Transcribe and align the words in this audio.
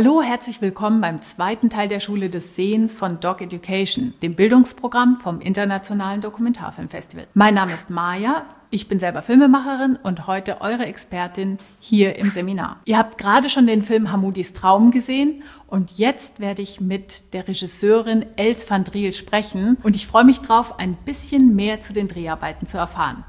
Hallo, 0.00 0.22
herzlich 0.22 0.62
willkommen 0.62 1.00
beim 1.00 1.22
zweiten 1.22 1.70
Teil 1.70 1.88
der 1.88 1.98
Schule 1.98 2.30
des 2.30 2.54
Sehens 2.54 2.96
von 2.96 3.18
Dog 3.18 3.40
Education, 3.40 4.14
dem 4.22 4.36
Bildungsprogramm 4.36 5.16
vom 5.16 5.40
Internationalen 5.40 6.20
Dokumentarfilmfestival. 6.20 7.26
Mein 7.34 7.54
Name 7.54 7.74
ist 7.74 7.90
Maja, 7.90 8.46
ich 8.70 8.86
bin 8.86 9.00
selber 9.00 9.22
Filmemacherin 9.22 9.96
und 9.96 10.28
heute 10.28 10.60
eure 10.60 10.86
Expertin 10.86 11.58
hier 11.80 12.14
im 12.14 12.30
Seminar. 12.30 12.80
Ihr 12.84 12.96
habt 12.96 13.18
gerade 13.18 13.48
schon 13.48 13.66
den 13.66 13.82
Film 13.82 14.12
Hamoudis 14.12 14.52
Traum 14.52 14.92
gesehen 14.92 15.42
und 15.66 15.98
jetzt 15.98 16.38
werde 16.38 16.62
ich 16.62 16.80
mit 16.80 17.34
der 17.34 17.48
Regisseurin 17.48 18.24
Els 18.36 18.70
van 18.70 18.84
Driel 18.84 19.12
sprechen 19.12 19.78
und 19.82 19.96
ich 19.96 20.06
freue 20.06 20.22
mich 20.22 20.40
drauf, 20.40 20.78
ein 20.78 20.94
bisschen 20.94 21.56
mehr 21.56 21.80
zu 21.80 21.92
den 21.92 22.06
Dreharbeiten 22.06 22.68
zu 22.68 22.78
erfahren. 22.78 23.24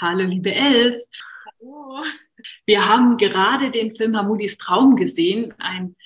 Hallo, 0.00 0.22
liebe 0.22 0.54
Els. 0.54 1.08
Hallo. 1.60 2.04
Wir 2.66 2.88
haben 2.88 3.16
gerade 3.16 3.70
den 3.70 3.94
Film 3.94 4.16
Hamoudis 4.16 4.58
Traum 4.58 4.96
gesehen, 4.96 5.54
ein 5.58 5.96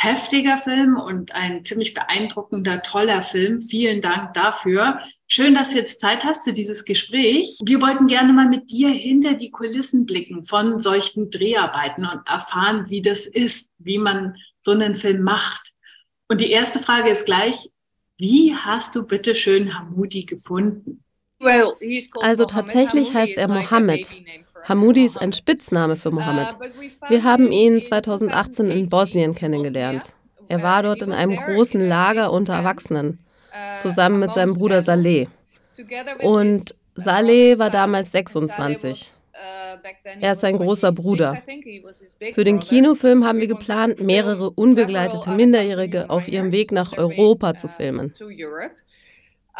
heftiger 0.00 0.56
Film 0.56 0.96
und 0.96 1.32
ein 1.32 1.62
ziemlich 1.64 1.92
beeindruckender, 1.92 2.82
toller 2.82 3.20
Film. 3.20 3.60
Vielen 3.60 4.00
Dank 4.00 4.32
dafür. 4.32 5.00
Schön, 5.28 5.54
dass 5.54 5.70
du 5.70 5.76
jetzt 5.76 6.00
Zeit 6.00 6.24
hast 6.24 6.44
für 6.44 6.52
dieses 6.52 6.86
Gespräch. 6.86 7.58
Wir 7.62 7.82
wollten 7.82 8.06
gerne 8.06 8.32
mal 8.32 8.48
mit 8.48 8.70
dir 8.70 8.88
hinter 8.88 9.34
die 9.34 9.50
Kulissen 9.50 10.06
blicken 10.06 10.44
von 10.44 10.80
solchen 10.80 11.28
Dreharbeiten 11.28 12.06
und 12.06 12.26
erfahren, 12.26 12.88
wie 12.88 13.02
das 13.02 13.26
ist, 13.26 13.68
wie 13.78 13.98
man 13.98 14.36
so 14.60 14.70
einen 14.70 14.96
Film 14.96 15.22
macht. 15.22 15.72
Und 16.28 16.40
die 16.40 16.50
erste 16.50 16.78
Frage 16.78 17.10
ist 17.10 17.26
gleich, 17.26 17.70
wie 18.16 18.54
hast 18.54 18.96
du 18.96 19.06
bitte 19.06 19.34
schön 19.34 19.78
Hamoudi 19.78 20.24
gefunden? 20.24 21.04
Also 22.20 22.44
tatsächlich 22.44 23.14
heißt 23.14 23.36
er 23.36 23.48
Mohammed. 23.48 24.14
Hamoudi 24.64 25.04
ist 25.04 25.20
ein 25.20 25.32
Spitzname 25.32 25.96
für 25.96 26.10
Mohammed. 26.10 26.56
Wir 27.08 27.24
haben 27.24 27.50
ihn 27.52 27.82
2018 27.82 28.70
in 28.70 28.88
Bosnien 28.88 29.34
kennengelernt. 29.34 30.06
Er 30.48 30.62
war 30.62 30.82
dort 30.82 31.02
in 31.02 31.12
einem 31.12 31.36
großen 31.36 31.86
Lager 31.86 32.32
unter 32.32 32.54
Erwachsenen, 32.54 33.18
zusammen 33.78 34.18
mit 34.18 34.32
seinem 34.32 34.54
Bruder 34.54 34.82
Saleh. 34.82 35.28
Und 36.22 36.74
Saleh 36.94 37.58
war 37.58 37.70
damals 37.70 38.12
26. 38.12 39.12
Er 40.20 40.32
ist 40.32 40.40
sein 40.40 40.56
großer 40.56 40.92
Bruder. 40.92 41.40
Für 42.32 42.44
den 42.44 42.58
Kinofilm 42.58 43.24
haben 43.24 43.40
wir 43.40 43.46
geplant, 43.46 44.00
mehrere 44.00 44.50
unbegleitete 44.50 45.30
Minderjährige 45.30 46.10
auf 46.10 46.28
ihrem 46.28 46.52
Weg 46.52 46.72
nach 46.72 46.96
Europa 46.96 47.54
zu 47.54 47.68
filmen. 47.68 48.12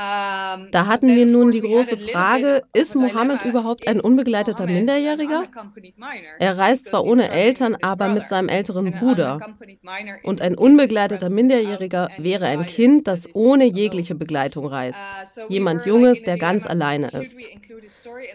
Ähm, 0.01 0.69
da 0.71 0.87
hatten 0.87 1.09
wir 1.09 1.27
nun 1.27 1.51
die 1.51 1.61
große 1.61 1.99
Frage, 1.99 2.63
ist 2.73 2.95
Mohammed 2.95 3.45
überhaupt 3.45 3.87
ein 3.87 4.01
unbegleiteter 4.01 4.67
Minderjähriger? 4.67 5.45
Er 6.39 6.57
reist 6.57 6.87
zwar 6.87 7.05
ohne 7.05 7.31
Eltern, 7.31 7.77
aber 7.83 8.09
mit 8.09 8.27
seinem 8.27 8.49
älteren 8.49 8.93
Bruder. 8.93 9.39
Und 10.23 10.41
ein 10.41 10.55
unbegleiteter 10.55 11.29
Minderjähriger 11.29 12.09
wäre 12.17 12.47
ein 12.47 12.65
Kind, 12.65 13.09
das 13.09 13.29
ohne 13.35 13.67
jegliche 13.67 14.15
Begleitung 14.15 14.67
reist. 14.67 15.05
Uh, 15.37 15.53
Jemand 15.53 15.85
Junges, 15.85 16.23
der 16.23 16.39
ganz 16.39 16.67
alleine 16.67 17.09
ist. 17.09 17.49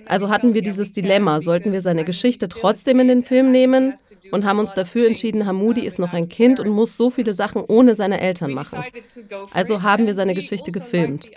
Also 0.06 0.30
hatten 0.30 0.54
wir 0.54 0.62
dieses 0.62 0.92
Dilemma, 0.92 1.42
sollten 1.42 1.72
wir 1.72 1.82
seine 1.82 2.04
Geschichte 2.04 2.48
trotzdem 2.48 3.00
in 3.00 3.08
den 3.08 3.24
Film 3.24 3.52
nehmen 3.52 3.96
und 4.32 4.46
haben 4.46 4.60
uns 4.60 4.74
dafür 4.74 5.08
entschieden, 5.08 5.46
Hamoudi 5.46 5.86
ist 5.86 6.00
noch 6.00 6.14
ein 6.14 6.30
Kind 6.30 6.60
und 6.60 6.70
muss 6.70 6.98
so 6.98 7.10
viele 7.10 7.34
Sachen 7.34 7.64
ohne 7.64 7.96
seine 7.96 8.22
Eltern 8.22 8.52
machen. 8.52 8.84
Also 9.52 9.82
haben 9.82 10.08
wir 10.08 10.14
seine 10.14 10.34
Geschichte 10.34 10.72
gefilmt. 10.72 11.32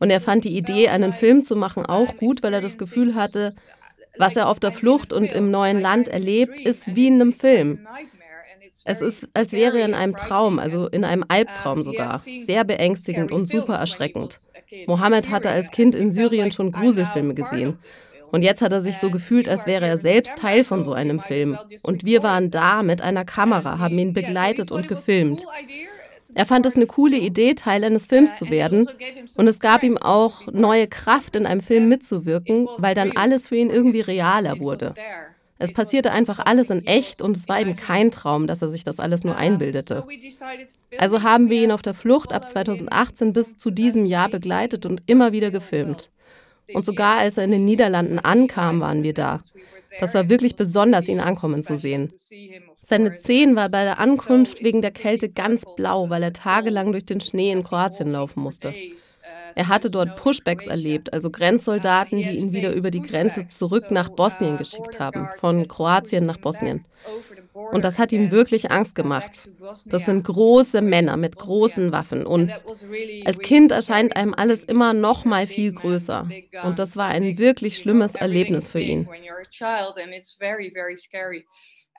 Und 0.00 0.10
er 0.10 0.20
fand 0.20 0.44
die 0.44 0.56
Idee, 0.56 0.88
einen 0.88 1.12
Film 1.12 1.42
zu 1.42 1.56
machen, 1.56 1.86
auch 1.86 2.16
gut, 2.16 2.42
weil 2.42 2.54
er 2.54 2.60
das 2.60 2.78
Gefühl 2.78 3.14
hatte, 3.14 3.54
was 4.18 4.36
er 4.36 4.48
auf 4.48 4.60
der 4.60 4.72
Flucht 4.72 5.12
und 5.12 5.32
im 5.32 5.50
neuen 5.50 5.80
Land 5.80 6.08
erlebt, 6.08 6.60
ist 6.60 6.94
wie 6.94 7.06
in 7.08 7.14
einem 7.14 7.32
Film. 7.32 7.86
Es 8.84 9.00
ist, 9.00 9.28
als 9.34 9.52
wäre 9.52 9.78
er 9.78 9.86
in 9.86 9.94
einem 9.94 10.16
Traum, 10.16 10.58
also 10.58 10.88
in 10.88 11.04
einem 11.04 11.24
Albtraum 11.28 11.82
sogar. 11.82 12.22
Sehr 12.38 12.64
beängstigend 12.64 13.30
und 13.30 13.46
super 13.46 13.74
erschreckend. 13.74 14.38
Mohammed 14.86 15.30
hatte 15.30 15.50
als 15.50 15.70
Kind 15.70 15.94
in 15.94 16.12
Syrien 16.12 16.50
schon 16.50 16.72
Gruselfilme 16.72 17.34
gesehen. 17.34 17.78
Und 18.32 18.42
jetzt 18.42 18.62
hat 18.62 18.72
er 18.72 18.80
sich 18.80 18.96
so 18.96 19.10
gefühlt, 19.10 19.48
als 19.48 19.66
wäre 19.66 19.86
er 19.86 19.96
selbst 19.96 20.38
Teil 20.38 20.62
von 20.64 20.84
so 20.84 20.92
einem 20.92 21.18
Film. 21.18 21.58
Und 21.82 22.04
wir 22.04 22.22
waren 22.22 22.50
da 22.50 22.82
mit 22.82 23.02
einer 23.02 23.24
Kamera, 23.24 23.78
haben 23.78 23.98
ihn 23.98 24.12
begleitet 24.12 24.70
und 24.70 24.86
gefilmt. 24.86 25.44
Er 26.34 26.46
fand 26.46 26.66
es 26.66 26.76
eine 26.76 26.86
coole 26.86 27.16
Idee, 27.16 27.54
Teil 27.54 27.84
eines 27.84 28.06
Films 28.06 28.36
zu 28.36 28.50
werden. 28.50 28.88
Und 29.36 29.48
es 29.48 29.60
gab 29.60 29.82
ihm 29.82 29.98
auch 29.98 30.46
neue 30.52 30.86
Kraft, 30.86 31.36
in 31.36 31.46
einem 31.46 31.60
Film 31.60 31.88
mitzuwirken, 31.88 32.68
weil 32.78 32.94
dann 32.94 33.12
alles 33.12 33.48
für 33.48 33.56
ihn 33.56 33.70
irgendwie 33.70 34.00
realer 34.00 34.60
wurde. 34.60 34.94
Es 35.62 35.74
passierte 35.74 36.10
einfach 36.10 36.38
alles 36.38 36.70
in 36.70 36.86
echt 36.86 37.20
und 37.20 37.36
es 37.36 37.46
war 37.46 37.60
eben 37.60 37.76
kein 37.76 38.10
Traum, 38.10 38.46
dass 38.46 38.62
er 38.62 38.70
sich 38.70 38.82
das 38.82 38.98
alles 38.98 39.24
nur 39.24 39.36
einbildete. 39.36 40.04
Also 40.98 41.22
haben 41.22 41.50
wir 41.50 41.62
ihn 41.62 41.70
auf 41.70 41.82
der 41.82 41.92
Flucht 41.92 42.32
ab 42.32 42.48
2018 42.48 43.34
bis 43.34 43.58
zu 43.58 43.70
diesem 43.70 44.06
Jahr 44.06 44.30
begleitet 44.30 44.86
und 44.86 45.02
immer 45.06 45.32
wieder 45.32 45.50
gefilmt. 45.50 46.10
Und 46.72 46.84
sogar 46.86 47.18
als 47.18 47.36
er 47.36 47.44
in 47.44 47.50
den 47.50 47.64
Niederlanden 47.66 48.18
ankam, 48.18 48.80
waren 48.80 49.02
wir 49.02 49.12
da. 49.12 49.42
Das 50.00 50.14
war 50.14 50.28
wirklich 50.30 50.56
besonders, 50.56 51.08
ihn 51.08 51.20
ankommen 51.20 51.62
zu 51.62 51.76
sehen. 51.76 52.12
Seine 52.80 53.18
Zehen 53.18 53.54
war 53.54 53.68
bei 53.68 53.84
der 53.84 53.98
Ankunft 53.98 54.64
wegen 54.64 54.80
der 54.82 54.90
Kälte 54.90 55.28
ganz 55.28 55.64
blau, 55.76 56.08
weil 56.10 56.22
er 56.22 56.32
tagelang 56.32 56.92
durch 56.92 57.04
den 57.04 57.20
Schnee 57.20 57.52
in 57.52 57.62
Kroatien 57.62 58.12
laufen 58.12 58.42
musste. 58.42 58.74
Er 59.54 59.68
hatte 59.68 59.90
dort 59.90 60.16
Pushbacks 60.16 60.66
erlebt, 60.66 61.12
also 61.12 61.30
Grenzsoldaten, 61.30 62.22
die 62.22 62.36
ihn 62.36 62.52
wieder 62.52 62.72
über 62.74 62.90
die 62.90 63.02
Grenze 63.02 63.46
zurück 63.46 63.90
nach 63.90 64.08
Bosnien 64.08 64.56
geschickt 64.56 64.98
haben, 64.98 65.28
von 65.38 65.68
Kroatien 65.68 66.26
nach 66.26 66.38
Bosnien. 66.38 66.84
Und 67.52 67.84
das 67.84 67.98
hat 67.98 68.12
ihm 68.12 68.30
wirklich 68.30 68.70
Angst 68.70 68.94
gemacht. 68.94 69.48
Das 69.86 70.04
sind 70.06 70.24
große 70.24 70.82
Männer 70.82 71.16
mit 71.16 71.36
großen 71.36 71.92
Waffen. 71.92 72.24
Und 72.26 72.64
als 73.24 73.38
Kind 73.38 73.70
erscheint 73.70 74.16
einem 74.16 74.34
alles 74.34 74.64
immer 74.64 74.92
noch 74.92 75.24
mal 75.24 75.46
viel 75.46 75.72
größer. 75.72 76.28
Und 76.64 76.78
das 76.78 76.96
war 76.96 77.08
ein 77.08 77.38
wirklich 77.38 77.78
schlimmes 77.78 78.14
Erlebnis 78.14 78.68
für 78.68 78.80
ihn. 78.80 79.08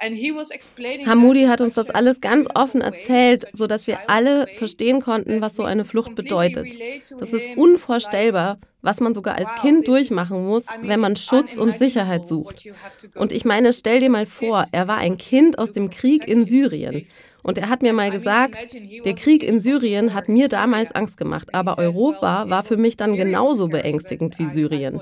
Hamoudi 0.01 1.43
hat 1.45 1.61
uns 1.61 1.75
das 1.75 1.89
alles 1.91 2.21
ganz 2.21 2.47
offen 2.55 2.81
erzählt, 2.81 3.45
sodass 3.53 3.85
wir 3.85 4.09
alle 4.09 4.47
verstehen 4.47 4.99
konnten, 5.01 5.41
was 5.41 5.55
so 5.55 5.63
eine 5.63 5.85
Flucht 5.85 6.15
bedeutet. 6.15 6.75
Das 7.19 7.33
ist 7.33 7.55
unvorstellbar, 7.55 8.57
was 8.81 8.99
man 8.99 9.13
sogar 9.13 9.35
als 9.35 9.53
Kind 9.61 9.87
durchmachen 9.87 10.45
muss, 10.45 10.65
wenn 10.81 10.99
man 10.99 11.15
Schutz 11.15 11.55
und 11.55 11.77
Sicherheit 11.77 12.25
sucht. 12.25 12.67
Und 13.15 13.31
ich 13.31 13.45
meine, 13.45 13.73
stell 13.73 13.99
dir 13.99 14.09
mal 14.09 14.25
vor, 14.25 14.65
er 14.71 14.87
war 14.87 14.97
ein 14.97 15.17
Kind 15.17 15.59
aus 15.59 15.71
dem 15.71 15.89
Krieg 15.89 16.27
in 16.27 16.45
Syrien. 16.45 17.05
Und 17.43 17.57
er 17.57 17.69
hat 17.69 17.81
mir 17.81 17.93
mal 17.93 18.11
gesagt, 18.11 18.75
der 19.05 19.15
Krieg 19.15 19.43
in 19.43 19.59
Syrien 19.59 20.13
hat 20.13 20.29
mir 20.29 20.47
damals 20.47 20.91
Angst 20.91 21.17
gemacht, 21.17 21.53
aber 21.53 21.77
Europa 21.77 22.49
war 22.49 22.63
für 22.63 22.77
mich 22.77 22.97
dann 22.97 23.15
genauso 23.15 23.67
beängstigend 23.67 24.37
wie 24.39 24.47
Syrien. 24.47 24.99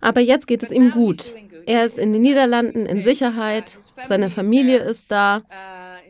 Aber 0.00 0.20
jetzt 0.20 0.46
geht 0.46 0.62
es 0.62 0.70
ihm 0.70 0.90
gut. 0.90 1.34
Er 1.66 1.84
ist 1.84 1.98
in 1.98 2.12
den 2.12 2.22
Niederlanden 2.22 2.86
in 2.86 3.02
Sicherheit, 3.02 3.78
seine 4.02 4.30
Familie 4.30 4.78
ist 4.78 5.10
da, 5.10 5.42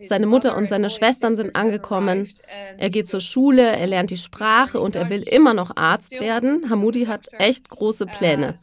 seine 0.03 0.27
Mutter 0.27 0.57
und 0.57 0.69
seine 0.69 0.91
Schwestern 0.91 1.37
sind 1.37 1.55
angekommen. 1.55 2.33
Er 2.77 2.91
geht 2.91 3.07
zur 3.07 3.21
Schule, 3.21 3.63
er 3.63 3.87
lernt 3.87 4.11
die 4.11 4.17
Sprache 4.17 4.81
und 4.81 4.97
er 4.97 5.11
will 5.11 5.23
immer 5.23 5.55
noch 5.55 5.77
Arzt 5.77 6.21
werden. 6.21 6.69
Hamoudi 6.71 7.07
hat 7.07 7.29
echt 7.39 7.69
große 7.69 8.07
Pläne. 8.07 8.55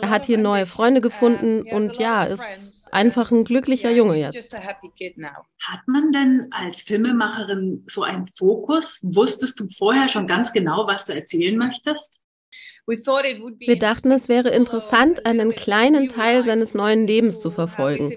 Er 0.00 0.10
hat 0.10 0.24
hier 0.24 0.38
neue 0.38 0.66
Freunde 0.66 1.00
gefunden 1.00 1.62
und 1.62 1.98
ja, 1.98 2.24
ist 2.24 2.88
einfach 2.92 3.30
ein 3.30 3.44
glücklicher 3.44 3.90
Junge 3.90 4.16
jetzt. 4.16 4.58
Hat 4.58 5.80
man 5.86 6.12
denn 6.12 6.46
als 6.50 6.82
Filmemacherin 6.82 7.84
so 7.86 8.02
einen 8.02 8.28
Fokus? 8.36 9.00
Wusstest 9.02 9.60
du 9.60 9.68
vorher 9.68 10.08
schon 10.08 10.26
ganz 10.26 10.52
genau, 10.52 10.86
was 10.86 11.04
du 11.04 11.14
erzählen 11.14 11.56
möchtest? 11.56 12.20
Wir 12.90 13.78
dachten, 13.78 14.10
es 14.12 14.28
wäre 14.28 14.50
interessant, 14.50 15.26
einen 15.26 15.54
kleinen 15.54 16.08
Teil 16.08 16.44
seines 16.44 16.74
neuen 16.74 17.06
Lebens 17.06 17.40
zu 17.40 17.50
verfolgen. 17.50 18.16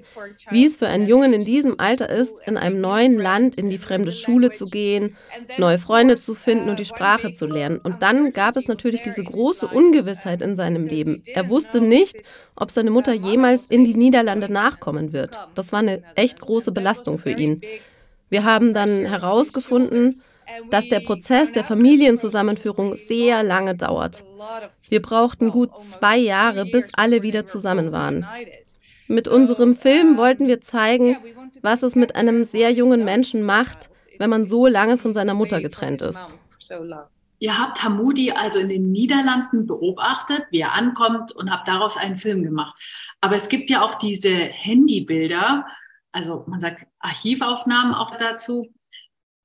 Wie 0.50 0.66
es 0.66 0.78
für 0.78 0.88
einen 0.88 1.08
Jungen 1.08 1.34
in 1.34 1.46
diesem 1.46 1.80
Alter 1.80 2.10
ist, 2.10 2.36
in 2.46 2.58
einem 2.58 2.82
neuen 2.82 3.18
Land 3.18 3.56
in 3.56 3.70
die 3.70 3.78
fremde 3.78 4.12
Schule 4.12 4.52
zu 4.52 4.66
gehen, 4.66 5.16
neue 5.58 5.80
Freunde 5.80 6.18
zu 6.18 6.36
finden 6.36 6.70
und 6.70 6.80
die 6.80 6.86
Sprache 6.86 7.32
zu 7.32 7.46
lernen. 7.46 7.78
Und 7.78 8.02
dann 8.02 8.34
gab 8.34 8.58
es 8.58 8.68
natürlich 8.68 9.02
diese 9.02 9.24
große 9.24 9.68
Ungewissheit 9.68 10.42
in 10.42 10.56
seinem 10.56 10.88
Leben. 10.88 11.24
Er 11.26 11.50
wusste 11.50 11.82
nicht, 11.82 12.16
ob 12.56 12.72
seine 12.72 12.92
Mutter 12.92 13.14
jemals 13.14 13.66
in 13.68 13.84
die 13.84 13.96
Niederlande 13.96 14.52
nachkommen 14.52 15.14
wird. 15.14 15.40
Das 15.56 15.72
war 15.72 15.80
eine 15.80 16.04
echt 16.16 16.40
große 16.40 16.72
Belastung 16.72 17.18
für 17.18 17.32
ihn. 17.32 17.62
Wir 18.30 18.44
haben 18.44 18.74
dann 18.74 19.06
herausgefunden, 19.06 20.22
dass 20.70 20.88
der 20.88 21.00
Prozess 21.00 21.52
der 21.52 21.64
Familienzusammenführung 21.64 22.96
sehr 22.96 23.44
lange 23.44 23.76
dauert. 23.76 24.24
Wir 24.90 25.02
brauchten 25.02 25.52
gut 25.52 25.78
zwei 25.80 26.18
Jahre, 26.18 26.66
bis 26.66 26.90
alle 26.94 27.22
wieder 27.22 27.46
zusammen 27.46 27.92
waren. 27.92 28.26
Mit 29.08 29.28
unserem 29.28 29.74
Film 29.74 30.18
wollten 30.18 30.48
wir 30.48 30.62
zeigen, 30.62 31.18
was 31.62 31.84
es 31.84 31.96
mit 31.96 32.16
einem 32.16 32.44
sehr 32.44 32.72
jungen 32.72 33.04
Menschen 33.04 33.44
macht, 33.44 33.90
wenn 34.20 34.30
man 34.30 34.46
so 34.46 34.68
lange 34.68 34.98
von 34.98 35.14
seiner 35.14 35.34
Mutter 35.34 35.62
getrennt 35.62 36.02
ist. 36.02 36.38
Ihr 37.40 37.60
habt 37.60 37.84
Hamudi 37.84 38.32
also 38.32 38.60
in 38.60 38.70
den 38.70 38.92
Niederlanden 38.92 39.68
beobachtet, 39.68 40.44
wie 40.52 40.62
er 40.62 40.74
ankommt 40.74 41.34
und 41.34 41.52
habt 41.52 41.68
daraus 41.68 41.98
einen 41.98 42.16
Film 42.16 42.42
gemacht. 42.42 42.74
Aber 43.20 43.36
es 43.36 43.50
gibt 43.50 43.70
ja 43.70 43.82
auch 43.82 43.96
diese 43.96 44.34
Handybilder, 44.34 45.66
also 46.14 46.46
man 46.48 46.62
sagt 46.62 46.86
Archivaufnahmen 47.00 47.94
auch 47.94 48.16
dazu, 48.16 48.68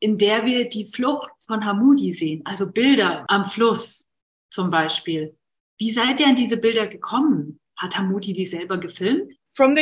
in 0.00 0.18
der 0.18 0.44
wir 0.46 0.68
die 0.68 0.86
Flucht 0.86 1.30
von 1.40 1.64
Hamudi 1.64 2.12
sehen, 2.12 2.42
also 2.44 2.66
Bilder 2.66 3.24
am 3.28 3.44
Fluss 3.44 4.06
zum 4.50 4.70
Beispiel. 4.70 5.36
Wie 5.78 5.90
seid 5.90 6.20
ihr 6.20 6.26
an 6.26 6.36
diese 6.36 6.56
Bilder 6.56 6.86
gekommen? 6.86 7.60
Hat 7.76 7.96
Hamudi 7.96 8.32
die 8.32 8.46
selber 8.46 8.78
gefilmt? 8.78 9.32
Uh, 9.60 9.74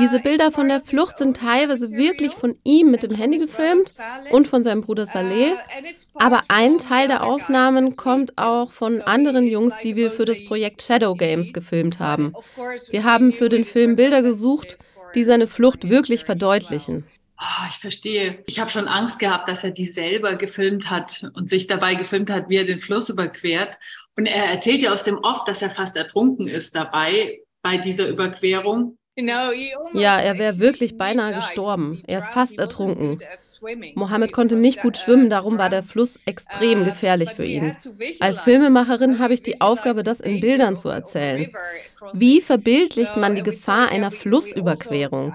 Diese 0.00 0.20
Bilder 0.20 0.50
von 0.50 0.68
der 0.68 0.80
Flucht 0.80 1.18
sind 1.18 1.36
teilweise 1.36 1.90
wirklich 1.90 2.32
von 2.32 2.58
ihm 2.64 2.90
mit 2.90 3.02
dem 3.02 3.14
Handy 3.14 3.38
gefilmt 3.38 3.92
und 4.30 4.48
von 4.48 4.62
seinem 4.62 4.80
Bruder 4.80 5.02
uh, 5.02 5.06
Saleh. 5.06 5.54
Aber 6.14 6.42
ein 6.48 6.78
Teil 6.78 7.08
der 7.08 7.24
Aufnahmen 7.24 7.96
kommt 7.96 8.38
auch 8.38 8.72
von 8.72 9.02
anderen 9.02 9.46
Jungs, 9.46 9.76
die 9.82 9.96
wir 9.96 10.10
für 10.10 10.24
das 10.24 10.42
Projekt 10.46 10.82
Shadow 10.82 11.14
Games 11.14 11.52
gefilmt 11.52 11.98
haben. 11.98 12.32
Wir 12.90 13.04
haben 13.04 13.32
für 13.32 13.50
den 13.50 13.66
Film 13.66 13.96
Bilder 13.96 14.22
gesucht, 14.22 14.78
die 15.14 15.24
seine 15.24 15.46
Flucht 15.46 15.90
wirklich 15.90 16.24
verdeutlichen. 16.24 17.04
Oh, 17.42 17.66
ich 17.70 17.76
verstehe. 17.76 18.42
Ich 18.46 18.60
habe 18.60 18.70
schon 18.70 18.86
Angst 18.86 19.18
gehabt, 19.18 19.48
dass 19.48 19.64
er 19.64 19.70
die 19.70 19.90
selber 19.92 20.36
gefilmt 20.36 20.90
hat 20.90 21.30
und 21.34 21.48
sich 21.48 21.66
dabei 21.66 21.94
gefilmt 21.94 22.28
hat, 22.28 22.50
wie 22.50 22.56
er 22.56 22.66
den 22.66 22.78
Fluss 22.78 23.08
überquert. 23.08 23.78
Und 24.14 24.26
er 24.26 24.44
erzählt 24.44 24.82
ja 24.82 24.92
aus 24.92 25.04
dem 25.04 25.16
Off, 25.16 25.44
dass 25.44 25.62
er 25.62 25.70
fast 25.70 25.96
ertrunken 25.96 26.48
ist 26.48 26.74
dabei 26.76 27.40
bei 27.62 27.78
dieser 27.78 28.08
Überquerung. 28.08 28.98
Ja, 29.94 30.18
er 30.18 30.38
wäre 30.38 30.58
wirklich 30.58 30.96
beinahe 30.96 31.34
gestorben. 31.34 32.02
Er 32.06 32.18
ist 32.18 32.28
fast 32.28 32.58
ertrunken. 32.58 33.18
Mohammed 33.94 34.32
konnte 34.32 34.56
nicht 34.56 34.80
gut 34.80 34.96
schwimmen, 34.96 35.28
darum 35.28 35.58
war 35.58 35.68
der 35.68 35.82
Fluss 35.82 36.18
extrem 36.24 36.84
gefährlich 36.84 37.34
für 37.34 37.44
ihn. 37.44 37.76
Als 38.20 38.40
Filmemacherin 38.42 39.18
habe 39.18 39.34
ich 39.34 39.42
die 39.42 39.60
Aufgabe, 39.60 40.02
das 40.02 40.20
in 40.20 40.40
Bildern 40.40 40.76
zu 40.76 40.88
erzählen. 40.88 41.50
Wie 42.12 42.40
verbildlicht 42.40 43.16
man 43.16 43.34
die 43.34 43.42
Gefahr 43.42 43.90
einer 43.90 44.10
Flussüberquerung? 44.10 45.34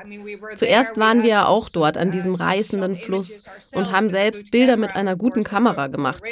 Zuerst 0.56 0.98
waren 0.98 1.22
wir 1.22 1.30
ja 1.30 1.46
auch 1.48 1.70
dort 1.70 1.98
an 1.98 2.12
diesem 2.12 2.36
reißenden 2.36 2.96
Fluss 2.96 3.44
und 3.74 3.92
haben 3.92 4.10
selbst 4.10 4.50
Bilder 4.52 4.78
mit 4.78 4.96
einer 4.96 5.16
guten 5.16 5.44
Kamera 5.44 5.88
gemacht. 5.88 6.24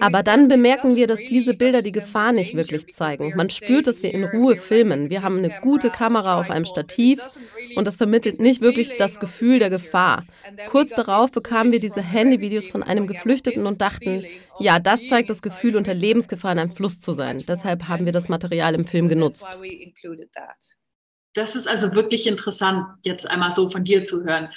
Aber 0.00 0.22
dann 0.22 0.48
bemerken 0.48 0.96
wir, 0.96 1.06
dass 1.06 1.20
diese 1.20 1.54
Bilder 1.54 1.82
die 1.82 1.92
Gefahr 1.92 2.32
nicht 2.32 2.54
wirklich 2.54 2.92
zeigen. 2.94 3.32
Man 3.36 3.50
spürt, 3.50 3.86
dass 3.86 4.02
wir 4.02 4.12
in 4.12 4.24
Ruhe 4.24 4.56
filmen. 4.56 5.10
Wir 5.10 5.22
haben 5.22 5.38
eine 5.38 5.60
gute 5.60 5.90
Kamera 5.90 6.38
auf 6.38 6.50
einem 6.50 6.64
Stativ 6.64 7.20
und 7.76 7.86
das 7.86 7.96
vermittelt 7.96 8.38
nicht 8.40 8.60
wirklich 8.60 8.96
das 8.96 9.20
Gefühl 9.20 9.58
der 9.58 9.70
Gefahr. 9.70 10.24
Kurz 10.68 10.90
darauf 10.90 11.32
bekamen 11.32 11.72
wir 11.72 11.80
diese 11.80 12.02
Handyvideos 12.02 12.68
von 12.68 12.82
einem 12.82 13.06
Geflüchteten 13.06 13.66
und 13.66 13.80
dachten, 13.80 14.24
ja, 14.58 14.78
das 14.78 15.06
zeigt 15.08 15.30
das 15.30 15.42
Gefühl, 15.42 15.76
unter 15.76 15.94
Lebensgefahr 15.94 16.52
in 16.52 16.58
einem 16.58 16.72
Fluss 16.72 17.00
zu 17.00 17.12
sein. 17.12 17.44
Deshalb 17.46 17.88
haben 17.88 18.04
wir 18.04 18.12
das 18.12 18.28
Material 18.28 18.74
im 18.74 18.84
Film 18.84 19.08
genutzt. 19.08 19.58
Das 21.34 21.56
ist 21.56 21.68
also 21.68 21.94
wirklich 21.94 22.26
interessant, 22.26 22.84
jetzt 23.04 23.28
einmal 23.28 23.50
so 23.50 23.68
von 23.68 23.84
dir 23.84 24.04
zu 24.04 24.24
hören. 24.24 24.50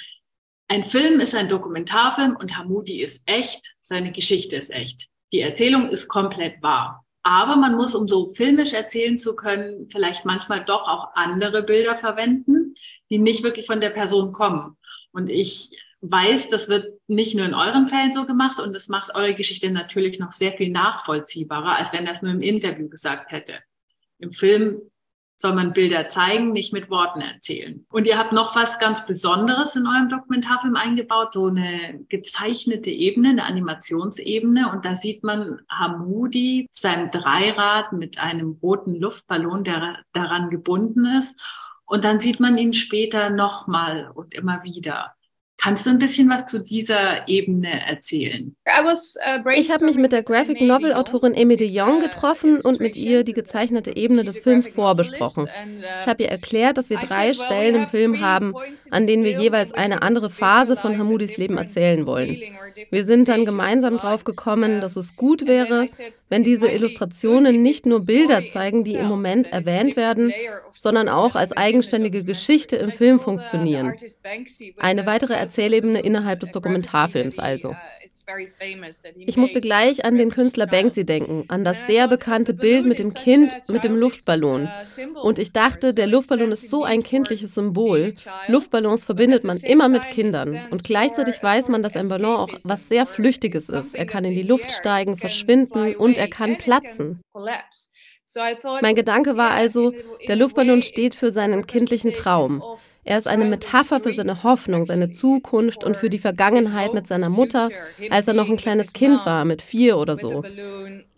Ein 0.68 0.84
Film 0.84 1.20
ist 1.20 1.34
ein 1.34 1.48
Dokumentarfilm 1.48 2.34
und 2.36 2.56
Hamudi 2.56 3.02
ist 3.02 3.22
echt, 3.26 3.74
seine 3.80 4.10
Geschichte 4.10 4.56
ist 4.56 4.70
echt. 4.70 5.08
Die 5.32 5.40
Erzählung 5.40 5.88
ist 5.88 6.08
komplett 6.08 6.62
wahr. 6.62 7.04
Aber 7.22 7.56
man 7.56 7.76
muss, 7.76 7.94
um 7.94 8.08
so 8.08 8.30
filmisch 8.30 8.72
erzählen 8.72 9.16
zu 9.16 9.36
können, 9.36 9.88
vielleicht 9.90 10.24
manchmal 10.24 10.64
doch 10.64 10.82
auch 10.88 11.14
andere 11.14 11.62
Bilder 11.62 11.94
verwenden, 11.94 12.74
die 13.10 13.18
nicht 13.18 13.42
wirklich 13.42 13.66
von 13.66 13.80
der 13.80 13.90
Person 13.90 14.32
kommen. 14.32 14.76
Und 15.12 15.30
ich 15.30 15.70
weiß, 16.00 16.48
das 16.48 16.68
wird 16.68 16.98
nicht 17.06 17.36
nur 17.36 17.46
in 17.46 17.54
euren 17.54 17.86
Fällen 17.86 18.10
so 18.10 18.26
gemacht 18.26 18.58
und 18.58 18.72
das 18.72 18.88
macht 18.88 19.14
eure 19.14 19.34
Geschichte 19.34 19.70
natürlich 19.70 20.18
noch 20.18 20.32
sehr 20.32 20.52
viel 20.52 20.70
nachvollziehbarer, 20.70 21.76
als 21.76 21.92
wenn 21.92 22.04
das 22.04 22.22
nur 22.22 22.32
im 22.32 22.42
Interview 22.42 22.88
gesagt 22.88 23.30
hätte. 23.30 23.60
Im 24.18 24.32
Film 24.32 24.82
soll 25.42 25.54
man 25.54 25.74
Bilder 25.74 26.08
zeigen, 26.08 26.52
nicht 26.52 26.72
mit 26.72 26.88
Worten 26.88 27.20
erzählen. 27.20 27.84
Und 27.90 28.06
ihr 28.06 28.16
habt 28.16 28.32
noch 28.32 28.56
was 28.56 28.78
ganz 28.78 29.04
Besonderes 29.04 29.76
in 29.76 29.86
eurem 29.86 30.08
Dokumentarfilm 30.08 30.76
eingebaut, 30.76 31.32
so 31.32 31.46
eine 31.46 32.00
gezeichnete 32.08 32.90
Ebene, 32.90 33.30
eine 33.30 33.44
Animationsebene. 33.44 34.70
Und 34.72 34.84
da 34.84 34.96
sieht 34.96 35.24
man 35.24 35.60
Hamudi, 35.68 36.68
sein 36.70 37.10
Dreirad 37.10 37.92
mit 37.92 38.18
einem 38.18 38.58
roten 38.62 38.94
Luftballon, 38.94 39.64
der 39.64 39.98
daran 40.12 40.48
gebunden 40.48 41.04
ist. 41.04 41.38
Und 41.84 42.04
dann 42.04 42.20
sieht 42.20 42.40
man 42.40 42.56
ihn 42.56 42.72
später 42.72 43.28
nochmal 43.28 44.10
und 44.14 44.34
immer 44.34 44.62
wieder. 44.62 45.14
Kannst 45.62 45.86
du 45.86 45.90
ein 45.90 45.98
bisschen 45.98 46.28
was 46.28 46.46
zu 46.46 46.58
dieser 46.58 47.28
Ebene 47.28 47.86
erzählen? 47.86 48.56
Uh, 48.66 49.48
ich 49.54 49.70
habe 49.70 49.84
mich 49.84 49.96
mit 49.96 50.10
der 50.10 50.24
Graphic 50.24 50.60
Novel 50.60 50.92
Autorin 50.92 51.36
Amy 51.36 51.56
de 51.56 51.68
Jong 51.68 51.98
uh, 51.98 52.00
getroffen 52.00 52.60
und 52.60 52.80
mit 52.80 52.96
ihr 52.96 53.22
die 53.22 53.32
gezeichnete 53.32 53.96
Ebene 53.96 54.24
des 54.24 54.40
Films 54.40 54.66
vorbesprochen. 54.66 55.44
Uh, 55.44 55.84
ich 56.00 56.06
habe 56.06 56.24
ihr 56.24 56.30
erklärt, 56.30 56.78
dass 56.78 56.90
wir 56.90 56.98
drei 56.98 57.32
Stellen 57.32 57.76
im 57.76 57.86
Film 57.86 58.20
haben, 58.20 58.54
an 58.90 59.06
denen 59.06 59.22
wir 59.22 59.38
jeweils 59.38 59.72
eine 59.72 60.02
andere 60.02 60.30
Phase 60.30 60.76
von 60.76 60.98
Hamudis 60.98 61.36
Leben 61.36 61.56
erzählen 61.58 62.08
wollen. 62.08 62.42
Wir 62.90 63.04
sind 63.04 63.28
dann 63.28 63.44
gemeinsam 63.44 63.98
drauf 63.98 64.24
gekommen, 64.24 64.80
dass 64.80 64.96
es 64.96 65.14
gut 65.14 65.46
wäre, 65.46 65.86
wenn 66.28 66.42
diese 66.42 66.68
Illustrationen 66.68 67.62
nicht 67.62 67.86
nur 67.86 68.04
Bilder 68.04 68.44
zeigen, 68.44 68.82
die 68.82 68.94
im 68.94 69.06
Moment 69.06 69.52
erwähnt 69.52 69.96
werden, 69.96 70.32
sondern 70.76 71.08
auch 71.08 71.36
als 71.36 71.52
eigenständige 71.52 72.24
Geschichte 72.24 72.76
im 72.76 72.90
Film 72.90 73.20
funktionieren. 73.20 73.94
Eine 74.78 75.06
weitere 75.06 75.34
Erzählebene 75.52 76.00
innerhalb 76.00 76.40
des 76.40 76.50
Dokumentarfilms 76.50 77.38
also. 77.38 77.76
Ich 79.16 79.36
musste 79.36 79.60
gleich 79.60 80.04
an 80.06 80.16
den 80.16 80.30
Künstler 80.30 80.66
Banksy 80.66 81.04
denken, 81.04 81.44
an 81.48 81.62
das 81.62 81.86
sehr 81.86 82.08
bekannte 82.08 82.54
Bild 82.54 82.86
mit 82.86 82.98
dem 82.98 83.12
Kind 83.12 83.54
mit 83.68 83.84
dem 83.84 83.94
Luftballon. 83.94 84.70
Und 85.22 85.38
ich 85.38 85.52
dachte, 85.52 85.92
der 85.92 86.06
Luftballon 86.06 86.52
ist 86.52 86.70
so 86.70 86.84
ein 86.84 87.02
kindliches 87.02 87.54
Symbol. 87.54 88.14
Luftballons 88.48 89.04
verbindet 89.04 89.44
man 89.44 89.58
immer 89.58 89.90
mit 89.90 90.08
Kindern. 90.10 90.58
Und 90.70 90.84
gleichzeitig 90.84 91.42
weiß 91.42 91.68
man, 91.68 91.82
dass 91.82 91.96
ein 91.96 92.08
Ballon 92.08 92.36
auch 92.36 92.54
was 92.62 92.88
sehr 92.88 93.04
Flüchtiges 93.04 93.68
ist. 93.68 93.94
Er 93.94 94.06
kann 94.06 94.24
in 94.24 94.34
die 94.34 94.44
Luft 94.44 94.72
steigen, 94.72 95.18
verschwinden 95.18 95.96
und 95.96 96.16
er 96.16 96.28
kann 96.28 96.56
platzen. 96.56 97.20
Mein 98.80 98.94
Gedanke 98.94 99.36
war 99.36 99.50
also, 99.50 99.92
der 100.26 100.36
Luftballon 100.36 100.80
steht 100.80 101.14
für 101.14 101.30
seinen 101.30 101.66
kindlichen 101.66 102.14
Traum. 102.14 102.62
Er 103.04 103.18
ist 103.18 103.26
eine 103.26 103.44
Metapher 103.44 104.00
für 104.00 104.12
seine 104.12 104.42
Hoffnung, 104.44 104.86
seine 104.86 105.10
Zukunft 105.10 105.82
und 105.82 105.96
für 105.96 106.08
die 106.08 106.18
Vergangenheit 106.18 106.94
mit 106.94 107.06
seiner 107.08 107.30
Mutter, 107.30 107.70
als 108.10 108.28
er 108.28 108.34
noch 108.34 108.48
ein 108.48 108.56
kleines 108.56 108.92
Kind 108.92 109.26
war, 109.26 109.44
mit 109.44 109.60
vier 109.60 109.98
oder 109.98 110.16
so. 110.16 110.44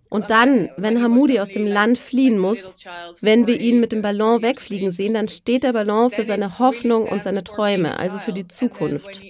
Und 0.09 0.31
dann, 0.31 0.71
wenn 0.77 1.03
Hamudi 1.03 1.41
aus 1.41 1.49
dem 1.49 1.67
Land 1.67 1.99
fliehen 1.99 2.39
muss, 2.39 2.77
wenn 3.21 3.49
wir 3.49 3.61
ihn 3.61 3.81
mit 3.81 3.91
dem 3.91 4.01
Ballon 4.01 4.43
wegfliegen 4.43 4.93
sehen, 4.93 5.15
dann 5.15 5.27
steht 5.29 5.65
der 5.65 5.73
Ballon 5.73 6.11
für 6.11 6.23
seine 6.23 6.61
Hoffnung 6.61 7.09
und 7.09 7.23
seine 7.23 7.43
Träume, 7.43 7.99
also 7.99 8.19
für 8.19 8.33
die 8.33 8.47
Zukunft. 8.47 9.23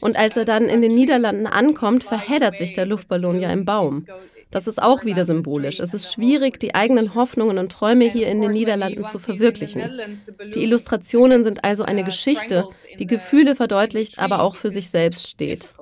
Und 0.00 0.16
als 0.16 0.36
er 0.36 0.44
dann 0.44 0.64
in 0.68 0.80
den 0.80 0.94
Niederlanden 0.94 1.46
ankommt, 1.46 2.02
verheddert 2.02 2.56
sich 2.56 2.72
der 2.72 2.86
Luftballon 2.86 3.38
ja 3.38 3.50
im 3.52 3.64
Baum. 3.64 4.04
Das 4.50 4.66
ist 4.66 4.80
auch 4.80 5.04
wieder 5.04 5.24
symbolisch. 5.24 5.80
Es 5.80 5.92
ist 5.92 6.12
schwierig, 6.12 6.60
die 6.60 6.74
eigenen 6.74 7.14
Hoffnungen 7.14 7.58
und 7.58 7.72
Träume 7.72 8.10
hier 8.10 8.28
in 8.28 8.40
den 8.40 8.52
Niederlanden 8.52 9.04
zu 9.04 9.18
verwirklichen. 9.18 10.16
Die 10.54 10.62
Illustrationen 10.62 11.42
sind 11.42 11.64
also 11.64 11.82
eine 11.82 12.04
Geschichte, 12.04 12.68
die 12.98 13.06
Gefühle 13.06 13.56
verdeutlicht, 13.56 14.18
aber 14.18 14.40
auch 14.42 14.56
für 14.56 14.70
sich 14.70 14.90
selbst 14.90 15.28
steht. 15.28 15.74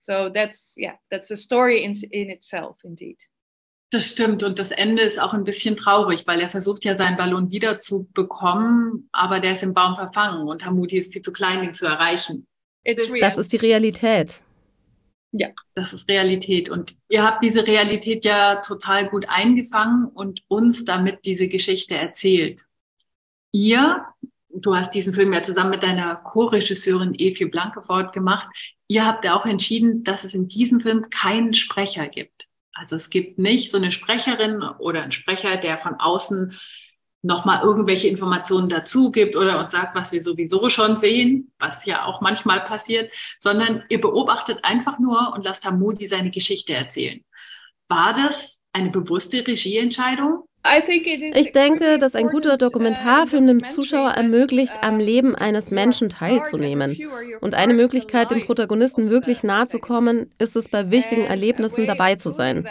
So 0.00 0.30
that's 0.30 0.76
yeah, 0.78 0.94
that's 1.10 1.30
a 1.32 1.36
story 1.36 1.82
in, 1.82 1.92
in 2.10 2.30
itself, 2.30 2.76
indeed. 2.84 3.20
Das 3.90 4.06
stimmt. 4.06 4.42
Und 4.42 4.58
das 4.58 4.70
Ende 4.70 5.02
ist 5.02 5.20
auch 5.20 5.32
ein 5.32 5.44
bisschen 5.44 5.76
traurig, 5.76 6.26
weil 6.26 6.40
er 6.40 6.50
versucht 6.50 6.84
ja 6.84 6.94
seinen 6.94 7.16
Ballon 7.16 7.50
wieder 7.50 7.78
zu 7.78 8.06
bekommen, 8.12 9.08
aber 9.12 9.40
der 9.40 9.54
ist 9.54 9.62
im 9.62 9.74
Baum 9.74 9.96
verfangen 9.96 10.46
und 10.46 10.64
Hamuti 10.64 10.98
ist 10.98 11.12
viel 11.12 11.22
zu 11.22 11.32
klein, 11.32 11.64
ihn 11.64 11.74
zu 11.74 11.86
erreichen. 11.86 12.46
Das 12.84 13.38
ist 13.38 13.52
die 13.52 13.56
Realität. 13.56 14.42
Ja, 15.32 15.48
das 15.74 15.92
ist 15.92 16.08
Realität. 16.08 16.70
Und 16.70 16.96
ihr 17.08 17.22
habt 17.22 17.44
diese 17.44 17.66
Realität 17.66 18.24
ja 18.24 18.56
total 18.56 19.08
gut 19.08 19.26
eingefangen 19.28 20.06
und 20.06 20.42
uns 20.48 20.84
damit 20.84 21.26
diese 21.26 21.48
Geschichte 21.48 21.96
erzählt. 21.96 22.62
Ihr, 23.52 24.06
du 24.50 24.74
hast 24.74 24.94
diesen 24.94 25.12
Film 25.12 25.32
ja 25.32 25.42
zusammen 25.42 25.70
mit 25.70 25.82
deiner 25.82 26.16
Co-Regisseurin 26.16 27.14
Evie 27.14 27.44
Blankefort 27.44 28.14
gemacht. 28.14 28.48
Ihr 28.88 29.04
habt 29.04 29.24
ja 29.24 29.38
auch 29.38 29.44
entschieden, 29.44 30.02
dass 30.02 30.24
es 30.24 30.34
in 30.34 30.48
diesem 30.48 30.80
Film 30.80 31.10
keinen 31.10 31.52
Sprecher 31.52 32.08
gibt. 32.08 32.48
Also 32.72 32.96
es 32.96 33.10
gibt 33.10 33.38
nicht 33.38 33.70
so 33.70 33.76
eine 33.76 33.90
Sprecherin 33.90 34.62
oder 34.62 35.02
einen 35.02 35.12
Sprecher, 35.12 35.56
der 35.56 35.78
von 35.78 35.96
außen 35.96 36.58
nochmal 37.22 37.62
irgendwelche 37.62 38.08
Informationen 38.08 38.68
dazu 38.68 39.10
gibt 39.10 39.36
oder 39.36 39.60
uns 39.60 39.72
sagt, 39.72 39.94
was 39.96 40.12
wir 40.12 40.22
sowieso 40.22 40.70
schon 40.70 40.96
sehen, 40.96 41.52
was 41.58 41.84
ja 41.84 42.04
auch 42.04 42.20
manchmal 42.20 42.60
passiert, 42.60 43.12
sondern 43.38 43.82
ihr 43.88 44.00
beobachtet 44.00 44.60
einfach 44.62 44.98
nur 44.98 45.32
und 45.34 45.44
lasst 45.44 45.66
Hamudi 45.66 46.06
seine 46.06 46.30
Geschichte 46.30 46.74
erzählen. 46.74 47.24
War 47.88 48.14
das 48.14 48.60
eine 48.72 48.90
bewusste 48.90 49.46
Regieentscheidung? 49.46 50.47
Ich 51.34 51.52
denke, 51.52 51.98
dass 51.98 52.14
ein 52.14 52.26
guter 52.26 52.56
Dokumentarfilm 52.58 53.46
dem 53.46 53.64
Zuschauer 53.64 54.10
ermöglicht, 54.10 54.74
am 54.82 54.98
Leben 54.98 55.34
eines 55.34 55.70
Menschen 55.70 56.08
teilzunehmen. 56.08 56.98
Und 57.40 57.54
eine 57.54 57.74
Möglichkeit, 57.74 58.30
dem 58.30 58.44
Protagonisten 58.44 59.08
wirklich 59.08 59.42
nahe 59.42 59.66
zu 59.66 59.78
kommen, 59.78 60.30
ist 60.38 60.56
es, 60.56 60.68
bei 60.68 60.90
wichtigen 60.90 61.24
Erlebnissen 61.24 61.86
dabei 61.86 62.16
zu 62.16 62.30
sein. 62.30 62.68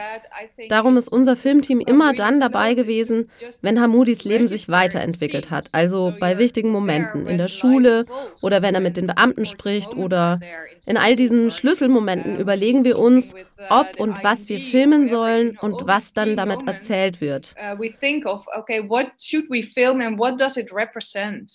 Darum 0.70 0.98
ist 0.98 1.08
unser 1.08 1.36
Filmteam 1.36 1.80
immer 1.80 2.14
dann 2.14 2.40
dabei 2.40 2.74
gewesen, 2.76 3.30
wenn 3.62 3.82
Hamoudis 3.82 4.26
Leben 4.26 4.48
sich 4.48 4.70
weiterentwickelt 4.70 5.50
hat, 5.50 5.70
also 5.72 6.14
bei 6.20 6.38
wichtigen 6.38 6.72
Momenten 6.72 7.26
in 7.26 7.38
der 7.38 7.48
Schule 7.48 8.06
oder 8.42 8.62
wenn 8.62 8.76
er 8.76 8.82
mit 8.82 8.98
den 8.98 9.08
Beamten 9.08 9.46
spricht 9.46 9.96
oder 9.96 10.40
in 10.86 10.98
all 10.98 11.16
diesen 11.16 11.52
Schlüsselmomenten 11.52 12.38
überlegen 12.38 12.86
wir 12.86 13.00
uns, 13.00 13.34
ob 13.70 14.00
und 14.00 14.24
was 14.24 14.50
wir 14.50 14.60
filmen 14.60 15.08
sollen 15.08 15.58
und 15.60 15.88
was 15.88 16.14
dann 16.14 16.36
damit 16.36 16.68
erzählt 16.68 17.22
wird 17.22 17.56
we 17.78 17.90
think 17.90 18.26
of, 18.26 18.46
okay, 18.56 18.80
what 18.80 19.12
should 19.20 19.50
we 19.50 19.62
film 19.62 20.02
and 20.02 20.18
what 20.18 20.38
does 20.38 20.58
it 20.58 20.72
represent? 20.72 21.52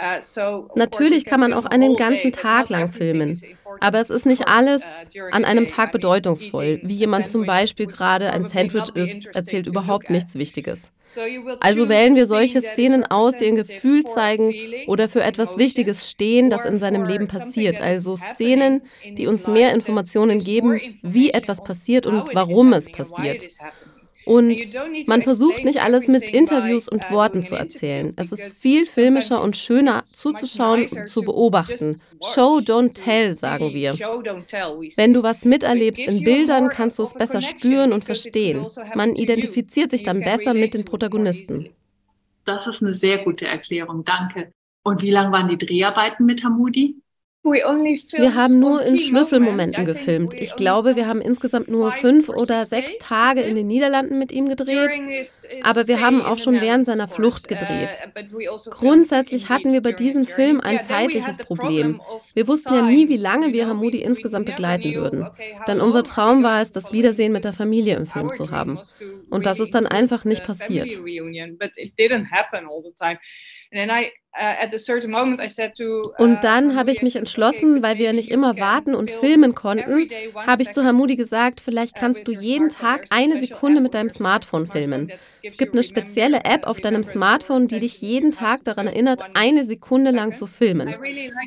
Uh, 0.00 0.68
Natürlich 0.74 1.26
kann 1.26 1.38
man 1.38 1.52
auch 1.52 1.66
einen 1.66 1.96
ganzen 1.96 2.32
Tag 2.32 2.70
lang 2.70 2.88
filmen, 2.88 3.42
aber 3.78 4.00
es 4.00 4.08
ist 4.08 4.24
nicht 4.24 4.48
alles 4.48 4.82
uh, 4.82 5.20
an 5.32 5.44
einem 5.44 5.66
Tag 5.66 5.92
bedeutungsvoll. 5.92 6.80
Wie 6.82 6.94
jemand 6.94 7.28
zum 7.28 7.44
Beispiel 7.44 7.86
gerade 7.86 8.32
ein 8.32 8.46
Sandwich 8.46 8.88
isst, 8.94 9.28
erzählt 9.34 9.66
überhaupt 9.66 10.08
nichts 10.08 10.34
Wichtiges. 10.34 10.90
Also 11.60 11.90
wählen 11.90 12.16
wir 12.16 12.26
solche 12.26 12.62
Szenen 12.62 13.04
aus, 13.04 13.36
die 13.36 13.46
ein 13.46 13.54
Gefühl 13.54 14.04
zeigen 14.04 14.54
oder 14.86 15.10
für 15.10 15.22
etwas 15.22 15.58
Wichtiges 15.58 16.08
stehen, 16.10 16.48
das 16.48 16.64
in 16.64 16.78
seinem 16.78 17.04
Leben 17.04 17.26
passiert. 17.26 17.78
Also 17.82 18.16
Szenen, 18.16 18.80
die 19.04 19.26
uns 19.26 19.46
mehr 19.46 19.74
Informationen 19.74 20.42
geben, 20.42 20.80
wie 21.02 21.30
etwas 21.32 21.62
passiert 21.62 22.06
und 22.06 22.34
warum 22.34 22.72
es 22.72 22.90
passiert. 22.90 23.46
Und 24.24 24.60
man 25.06 25.22
versucht 25.22 25.64
nicht 25.64 25.82
alles 25.82 26.08
mit 26.08 26.22
Interviews 26.30 26.88
und 26.88 27.04
uh, 27.06 27.10
Worten 27.14 27.42
zu 27.42 27.56
erzählen. 27.56 28.12
Es 28.16 28.32
ist 28.32 28.60
viel 28.60 28.86
filmischer 28.86 29.42
und 29.42 29.56
schöner 29.56 30.04
zuzuschauen 30.12 30.86
und 30.86 31.08
zu 31.08 31.22
beobachten. 31.22 32.00
Show, 32.22 32.58
don't 32.58 32.94
tell, 32.94 33.34
sagen 33.34 33.74
wir. 33.74 33.94
Wenn 34.96 35.12
du 35.12 35.22
was 35.22 35.44
miterlebst 35.44 36.02
in 36.02 36.22
Bildern, 36.22 36.68
kannst 36.68 36.98
du 36.98 37.02
es 37.02 37.14
besser 37.14 37.40
spüren 37.40 37.92
und 37.92 38.04
verstehen. 38.04 38.60
Also 38.60 38.82
man 38.94 39.16
identifiziert 39.16 39.90
sich 39.90 40.02
dann 40.02 40.20
besser 40.20 40.54
mit 40.54 40.74
den 40.74 40.84
Protagonisten. 40.84 41.70
Das 42.44 42.66
ist 42.66 42.82
eine 42.82 42.94
sehr 42.94 43.18
gute 43.18 43.46
Erklärung, 43.46 44.04
danke. 44.04 44.52
Und 44.84 45.02
wie 45.02 45.10
lang 45.10 45.32
waren 45.32 45.48
die 45.48 45.58
Dreharbeiten 45.58 46.26
mit 46.26 46.42
Hamudi? 46.44 46.96
Wir 47.44 48.34
haben 48.36 48.60
nur 48.60 48.82
in 48.82 49.00
Schlüsselmomenten 49.00 49.84
gefilmt. 49.84 50.32
Ich 50.34 50.54
glaube, 50.54 50.94
wir 50.94 51.08
haben 51.08 51.20
insgesamt 51.20 51.66
nur 51.66 51.90
fünf 51.90 52.28
oder 52.28 52.64
sechs 52.66 52.92
Tage 53.00 53.40
in 53.40 53.56
den 53.56 53.66
Niederlanden 53.66 54.16
mit 54.20 54.30
ihm 54.30 54.48
gedreht, 54.48 55.02
aber 55.62 55.88
wir 55.88 56.00
haben 56.00 56.22
auch 56.22 56.38
schon 56.38 56.60
während 56.60 56.86
seiner 56.86 57.08
Flucht 57.08 57.46
uh, 57.46 57.54
gedreht. 57.54 58.00
Also 58.48 58.70
Grundsätzlich 58.70 59.48
hatten 59.48 59.72
wir 59.72 59.82
bei 59.82 59.90
diesem 59.90 60.24
Film 60.24 60.60
ein 60.60 60.82
zeitliches 60.82 61.38
Problem. 61.38 62.00
Wir 62.32 62.46
wussten 62.46 62.74
ja 62.74 62.82
nie, 62.82 63.08
wie 63.08 63.16
lange 63.16 63.52
wir 63.52 63.66
Hamudi 63.66 64.02
insgesamt 64.02 64.46
begleiten 64.46 64.94
würden. 64.94 65.26
Denn 65.66 65.80
unser 65.80 66.04
Traum 66.04 66.44
war 66.44 66.60
es, 66.60 66.70
das 66.70 66.92
Wiedersehen 66.92 67.32
mit 67.32 67.44
der 67.44 67.52
Familie 67.52 67.96
im 67.96 68.06
Film 68.06 68.32
zu 68.36 68.52
haben. 68.52 68.78
Und 69.30 69.46
das 69.46 69.58
ist 69.58 69.74
dann 69.74 69.86
einfach 69.86 70.24
nicht 70.24 70.44
passiert. 70.44 70.96
Uh, 70.96 71.06
und 76.18 76.36
uh, 76.36 76.38
dann 76.40 76.74
habe 76.74 76.90
ich 76.90 77.02
mich 77.02 77.16
entschlossen, 77.16 77.82
weil 77.82 77.98
wir 77.98 78.14
nicht 78.14 78.30
immer 78.30 78.56
warten 78.58 78.94
und 78.94 79.10
filmen 79.10 79.54
konnten, 79.54 80.08
habe 80.34 80.62
ich 80.62 80.72
zu 80.72 80.84
Hamudi 80.84 81.16
gesagt, 81.16 81.60
vielleicht 81.60 81.96
uh, 81.96 82.00
kannst 82.00 82.26
du 82.26 82.32
jeden 82.32 82.70
Tag 82.70 83.04
eine 83.10 83.38
Sekunde 83.38 83.82
mit 83.82 83.92
deinem 83.92 84.08
Smartphone 84.08 84.66
filmen. 84.66 85.12
Es 85.42 85.58
gibt 85.58 85.74
eine 85.74 85.82
spezielle 85.82 86.44
App 86.44 86.66
auf 86.66 86.80
deinem 86.80 87.02
Smartphone, 87.02 87.66
die 87.66 87.78
dich 87.78 88.00
jeden 88.00 88.30
Tag 88.30 88.64
daran 88.64 88.86
erinnert, 88.86 89.20
eine 89.34 89.66
Sekunde 89.66 90.12
lang 90.12 90.34
zu 90.34 90.46
filmen. 90.46 90.94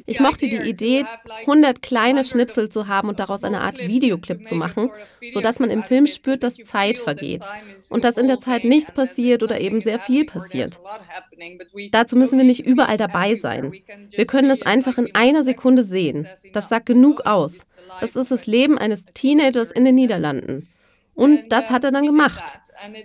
Ich 0.06 0.20
mochte 0.20 0.48
die 0.48 0.58
Idee, 0.58 1.06
100 1.42 1.82
kleine 1.82 2.24
Schnipsel 2.24 2.70
zu 2.70 2.88
haben 2.88 3.10
und 3.10 3.20
daraus 3.20 3.44
eine 3.44 3.62
Art 3.62 3.80
Videoclip 3.80 4.46
zu 4.46 4.54
machen, 4.54 4.92
sodass 5.32 5.60
man 5.60 5.72
im 5.72 5.82
Film 5.82 6.06
spürt, 6.06 6.44
dass 6.44 6.56
Zeit 6.56 7.00
vergeht 7.00 7.46
und 7.90 8.04
dass 8.04 8.18
in 8.18 8.28
der 8.28 8.40
Zeit 8.40 8.64
nichts 8.64 8.92
passiert 8.92 9.42
oder 9.42 9.60
eben 9.60 9.82
sehr 9.82 9.98
viel 9.98 10.24
passiert. 10.24 10.80
Dazu 11.92 12.16
müssen 12.16 12.38
wir 12.38 12.46
nicht 12.46 12.66
überall 12.66 12.98
dabei 12.98 13.36
sein. 13.36 13.74
Wir 14.12 14.26
können 14.26 14.50
es 14.50 14.62
einfach 14.62 14.98
in 14.98 15.14
einer 15.16 15.44
Sekunde 15.44 15.84
sehen. 15.84 16.28
Das 16.54 16.70
sagt 16.70 16.86
genug 16.86 17.26
aus. 17.26 17.66
Das 18.02 18.16
ist 18.16 18.32
das 18.32 18.48
Leben 18.48 18.78
eines 18.78 19.06
Teenagers 19.06 19.72
in 19.72 19.86
den 19.86 19.96
Niederlanden. 19.96 20.68
Und 21.14 21.50
das 21.50 21.70
hat 21.70 21.86
er 21.86 21.92
dann 21.92 22.06
gemacht. 22.06 22.60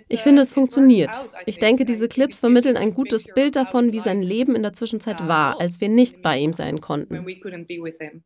Ich 0.09 0.21
finde, 0.21 0.41
es 0.41 0.51
funktioniert. 0.51 1.11
Ich 1.45 1.59
denke, 1.59 1.85
diese 1.85 2.09
Clips 2.09 2.41
vermitteln 2.41 2.75
ein 2.75 2.93
gutes 2.93 3.25
Bild 3.33 3.55
davon, 3.55 3.93
wie 3.93 3.99
sein 3.99 4.21
Leben 4.21 4.53
in 4.53 4.63
der 4.63 4.73
Zwischenzeit 4.73 5.27
war, 5.27 5.61
als 5.61 5.79
wir 5.79 5.87
nicht 5.87 6.21
bei 6.21 6.37
ihm 6.37 6.51
sein 6.51 6.81
konnten. 6.81 7.25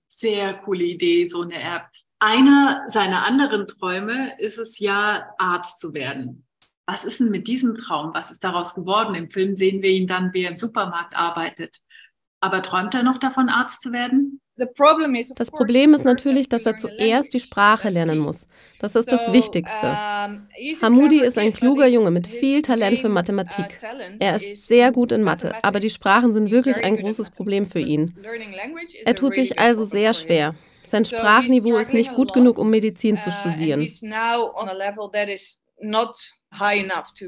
Sehr 0.07 0.53
coole 0.55 0.83
Idee, 0.83 1.25
so 1.25 1.41
eine 1.41 1.61
App. 1.61 1.83
Einer 2.17 2.83
seiner 2.87 3.25
anderen 3.25 3.67
Träume 3.67 4.33
ist 4.39 4.57
es 4.57 4.79
ja, 4.79 5.29
Arzt 5.37 5.79
zu 5.79 5.93
werden 5.93 6.45
was 6.85 7.05
ist 7.05 7.19
denn 7.19 7.29
mit 7.29 7.47
diesem 7.47 7.75
Traum? 7.75 8.13
Was 8.13 8.31
ist 8.31 8.43
daraus 8.43 8.75
geworden? 8.75 9.15
Im 9.15 9.29
Film 9.29 9.55
sehen 9.55 9.81
wir 9.81 9.89
ihn 9.89 10.07
dann, 10.07 10.33
wie 10.33 10.43
er 10.43 10.51
im 10.51 10.57
Supermarkt 10.57 11.15
arbeitet. 11.15 11.79
Aber 12.41 12.61
träumt 12.61 12.93
er 12.93 13.03
noch 13.03 13.17
davon, 13.17 13.49
Arzt 13.49 13.81
zu 13.81 13.91
werden? 13.91 14.39
Das 14.57 14.71
Problem 15.51 15.93
ist 15.93 16.05
natürlich, 16.05 16.47
dass 16.47 16.65
er 16.65 16.77
zuerst 16.77 17.33
die 17.33 17.41
Sprache 17.41 17.89
lernen 17.89 18.19
muss. 18.19 18.47
Das 18.79 18.95
ist 18.95 19.11
das 19.11 19.33
Wichtigste. 19.33 19.97
Hamudi 20.81 21.19
ist 21.21 21.37
ein 21.37 21.51
kluger 21.51 21.87
Junge 21.87 22.11
mit 22.11 22.27
viel 22.27 22.61
Talent 22.61 22.99
für 22.99 23.09
Mathematik. 23.09 23.79
Er 24.19 24.35
ist 24.35 24.67
sehr 24.67 24.93
gut 24.93 25.11
in 25.11 25.23
Mathe, 25.23 25.53
aber 25.61 25.79
die 25.79 25.89
Sprachen 25.89 26.31
sind 26.33 26.51
wirklich 26.51 26.77
ein 26.77 26.95
großes 26.95 27.31
Problem 27.31 27.65
für 27.65 27.79
ihn. 27.79 28.13
Er 29.03 29.15
tut 29.15 29.35
sich 29.35 29.59
also 29.59 29.83
sehr 29.83 30.13
schwer. 30.13 30.55
Sein 30.83 31.03
Sprachniveau 31.03 31.77
ist 31.77 31.93
nicht 31.93 32.13
gut 32.13 32.31
genug, 32.31 32.57
um 32.57 32.69
Medizin 32.69 33.17
zu 33.17 33.31
studieren. 33.31 33.89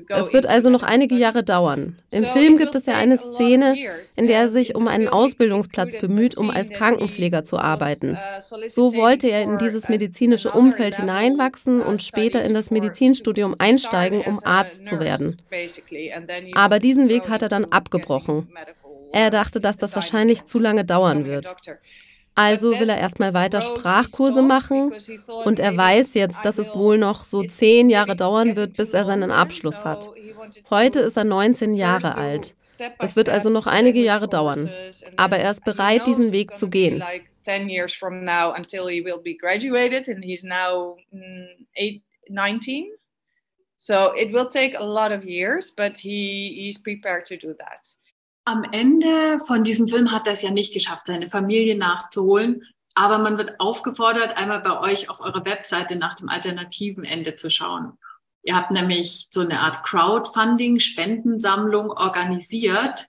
Es 0.09 0.33
wird 0.33 0.45
also 0.45 0.69
noch 0.69 0.83
einige 0.83 1.15
Jahre 1.15 1.43
dauern. 1.43 2.01
Im 2.11 2.25
Film 2.25 2.57
gibt 2.57 2.75
es 2.75 2.85
ja 2.85 2.93
eine 2.93 3.17
Szene, 3.17 3.75
in 4.15 4.27
der 4.27 4.39
er 4.39 4.49
sich 4.49 4.73
um 4.73 4.87
einen 4.87 5.09
Ausbildungsplatz 5.09 5.97
bemüht, 5.99 6.37
um 6.37 6.49
als 6.49 6.69
Krankenpfleger 6.69 7.43
zu 7.43 7.57
arbeiten. 7.57 8.17
Uh, 8.17 8.69
so 8.69 8.95
wollte 8.95 9.27
er 9.27 9.41
in 9.41 9.57
dieses 9.57 9.89
medizinische 9.89 10.51
Umfeld 10.51 10.95
hineinwachsen 10.95 11.81
und 11.81 12.01
später 12.01 12.43
in 12.43 12.53
das 12.53 12.71
Medizinstudium 12.71 13.55
einsteigen, 13.57 14.21
um 14.21 14.39
Arzt 14.43 14.85
zu 14.85 14.99
werden. 14.99 15.41
Aber 16.53 16.79
diesen 16.79 17.09
Weg 17.09 17.27
hat 17.29 17.41
er 17.41 17.49
dann 17.49 17.65
abgebrochen. 17.65 18.47
Er 19.11 19.29
dachte, 19.29 19.59
dass 19.59 19.77
das 19.77 19.95
wahrscheinlich 19.95 20.45
zu 20.45 20.59
lange 20.59 20.85
dauern 20.85 21.25
wird. 21.25 21.55
Also 22.37 22.79
will 22.79 22.87
er 22.87 22.99
erstmal 22.99 23.33
weiter 23.33 23.61
Sprachkurse 23.61 24.43
machen 24.43 24.93
und 25.43 25.59
er 25.59 25.75
weiß 25.75 26.13
jetzt, 26.13 26.45
dass 26.45 26.59
es 26.59 26.75
wohl 26.75 26.99
noch 26.99 27.23
so 27.23 27.41
zehn 27.41 27.89
Jahre 27.89 28.15
dauern 28.15 28.55
wird, 28.55 28.77
bis 28.77 28.93
er 28.93 29.05
seinen 29.05 29.31
Abschluss 29.31 29.83
hat. 29.83 30.07
Heute 30.69 30.99
ist 30.99 31.17
er 31.17 31.23
19 31.23 31.73
Jahre 31.73 32.15
alt. 32.15 32.55
Es 32.99 33.15
wird 33.15 33.27
also 33.27 33.49
noch 33.49 33.65
einige 33.65 34.01
Jahre 34.01 34.27
dauern. 34.27 34.69
Aber 35.15 35.37
er 35.39 35.49
ist 35.49 35.65
bereit, 35.65 36.05
diesen 36.05 36.31
Weg 36.31 36.55
zu 36.55 36.69
gehen. 36.69 37.03
10 37.41 37.69
years 37.69 37.93
from 37.93 38.23
now 38.23 38.53
until 38.53 38.87
he 38.87 39.03
will 39.03 39.19
be 39.19 39.33
graduated 39.33 40.07
and 40.07 40.23
he's 40.23 40.43
now 40.43 40.95
19. 42.29 42.83
Mm, 42.83 42.89
so 43.79 44.13
it 44.15 44.31
will 44.31 44.47
take 44.47 44.75
a 44.77 44.83
lot 44.83 45.11
of 45.11 45.23
years, 45.23 45.71
but 45.71 45.97
he, 45.97 46.53
he's 46.55 46.77
prepared 46.77 47.25
to 47.25 47.37
do 47.37 47.55
that. 47.57 47.87
Am 48.47 48.63
Ende 48.63 49.39
von 49.39 49.65
diesem 49.65 49.89
Film 49.89 50.09
hat 50.13 50.25
er 50.25 50.31
es 50.31 50.41
ja 50.41 50.51
nicht 50.51 50.73
geschafft, 50.73 51.07
seine 51.07 51.27
Familie 51.27 51.77
nachzuholen. 51.77 52.63
Aber 52.95 53.17
man 53.17 53.37
wird 53.37 53.59
aufgefordert, 53.59 54.37
einmal 54.37 54.61
bei 54.61 54.79
euch 54.79 55.09
auf 55.09 55.19
eurer 55.19 55.43
Webseite 55.43 55.97
nach 55.97 56.13
dem 56.13 56.29
alternativen 56.29 57.03
Ende 57.03 57.35
zu 57.35 57.49
schauen. 57.49 57.97
Ihr 58.43 58.55
habt 58.55 58.71
nämlich 58.71 59.27
so 59.31 59.41
eine 59.41 59.59
Art 59.59 59.83
Crowdfunding, 59.83 60.79
Spendensammlung 60.79 61.91
organisiert, 61.91 63.07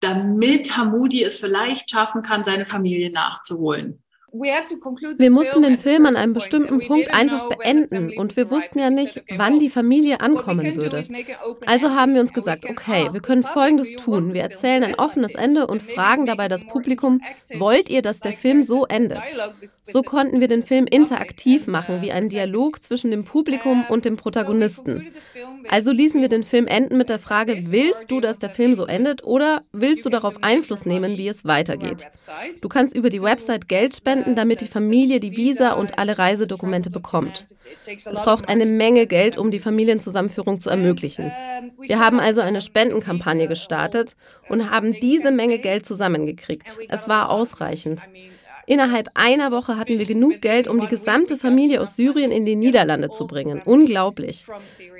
damit 0.00 0.74
Hamudi 0.74 1.22
es 1.22 1.38
vielleicht 1.38 1.90
schaffen 1.90 2.22
kann, 2.22 2.42
seine 2.42 2.64
Familie 2.64 3.12
nachzuholen. 3.12 4.01
Wir 4.32 5.30
mussten 5.30 5.60
den 5.60 5.76
Film 5.76 6.06
an 6.06 6.16
einem 6.16 6.32
bestimmten 6.32 6.78
Punkt 6.86 7.12
einfach 7.12 7.50
beenden 7.50 8.16
und 8.16 8.34
wir 8.34 8.50
wussten 8.50 8.78
ja 8.78 8.88
nicht, 8.88 9.22
wann 9.36 9.58
die 9.58 9.68
Familie 9.68 10.20
ankommen 10.20 10.74
würde. 10.74 11.04
Also 11.66 11.90
haben 11.90 12.14
wir 12.14 12.22
uns 12.22 12.32
gesagt, 12.32 12.64
okay, 12.64 13.08
wir 13.12 13.20
können 13.20 13.42
Folgendes 13.42 13.94
tun. 13.96 14.32
Wir 14.32 14.42
erzählen 14.42 14.84
ein 14.84 14.94
offenes 14.94 15.34
Ende 15.34 15.66
und 15.66 15.82
fragen 15.82 16.24
dabei 16.24 16.48
das 16.48 16.66
Publikum, 16.66 17.20
wollt 17.58 17.90
ihr, 17.90 18.00
dass 18.00 18.20
der 18.20 18.32
Film 18.32 18.62
so 18.62 18.86
endet? 18.86 19.36
So 19.84 20.02
konnten 20.02 20.40
wir 20.40 20.48
den 20.48 20.62
Film 20.62 20.86
interaktiv 20.86 21.66
machen, 21.66 22.00
wie 22.00 22.12
ein 22.12 22.28
Dialog 22.30 22.82
zwischen 22.82 23.10
dem 23.10 23.24
Publikum 23.24 23.84
und 23.88 24.06
dem 24.06 24.16
Protagonisten. 24.16 25.12
Also 25.68 25.92
ließen 25.92 26.20
wir 26.20 26.28
den 26.28 26.44
Film 26.44 26.66
enden 26.66 26.96
mit 26.96 27.10
der 27.10 27.18
Frage, 27.18 27.70
willst 27.70 28.10
du, 28.10 28.20
dass 28.20 28.38
der 28.38 28.50
Film 28.50 28.74
so 28.74 28.86
endet 28.86 29.24
oder 29.24 29.62
willst 29.72 30.06
du 30.06 30.08
darauf 30.08 30.42
Einfluss 30.42 30.86
nehmen, 30.86 31.18
wie 31.18 31.28
es 31.28 31.44
weitergeht? 31.44 32.08
Du 32.62 32.68
kannst 32.68 32.96
über 32.96 33.10
die 33.10 33.22
Website 33.22 33.68
Geld 33.68 33.94
spenden 33.94 34.21
Spenden, 34.22 34.36
damit 34.36 34.60
die 34.60 34.68
Familie 34.68 35.20
die 35.20 35.36
Visa 35.36 35.72
und 35.72 35.98
alle 35.98 36.18
Reisedokumente 36.18 36.90
bekommt. 36.90 37.46
Es 37.86 38.20
braucht 38.20 38.48
eine 38.48 38.66
Menge 38.66 39.06
Geld, 39.06 39.36
um 39.36 39.50
die 39.50 39.58
Familienzusammenführung 39.58 40.60
zu 40.60 40.70
ermöglichen. 40.70 41.32
Wir 41.80 41.98
haben 41.98 42.20
also 42.20 42.40
eine 42.40 42.60
Spendenkampagne 42.60 43.48
gestartet 43.48 44.16
und 44.48 44.70
haben 44.70 44.92
diese 44.92 45.32
Menge 45.32 45.58
Geld 45.58 45.86
zusammengekriegt. 45.86 46.78
Es 46.88 47.08
war 47.08 47.30
ausreichend. 47.30 48.02
Innerhalb 48.66 49.08
einer 49.14 49.50
Woche 49.50 49.76
hatten 49.76 49.98
wir 49.98 50.06
genug 50.06 50.40
Geld, 50.40 50.68
um 50.68 50.80
die 50.80 50.86
gesamte 50.86 51.36
Familie 51.36 51.80
aus 51.80 51.96
Syrien 51.96 52.30
in 52.30 52.46
die 52.46 52.54
Niederlande 52.54 53.10
zu 53.10 53.26
bringen. 53.26 53.60
Unglaublich. 53.64 54.46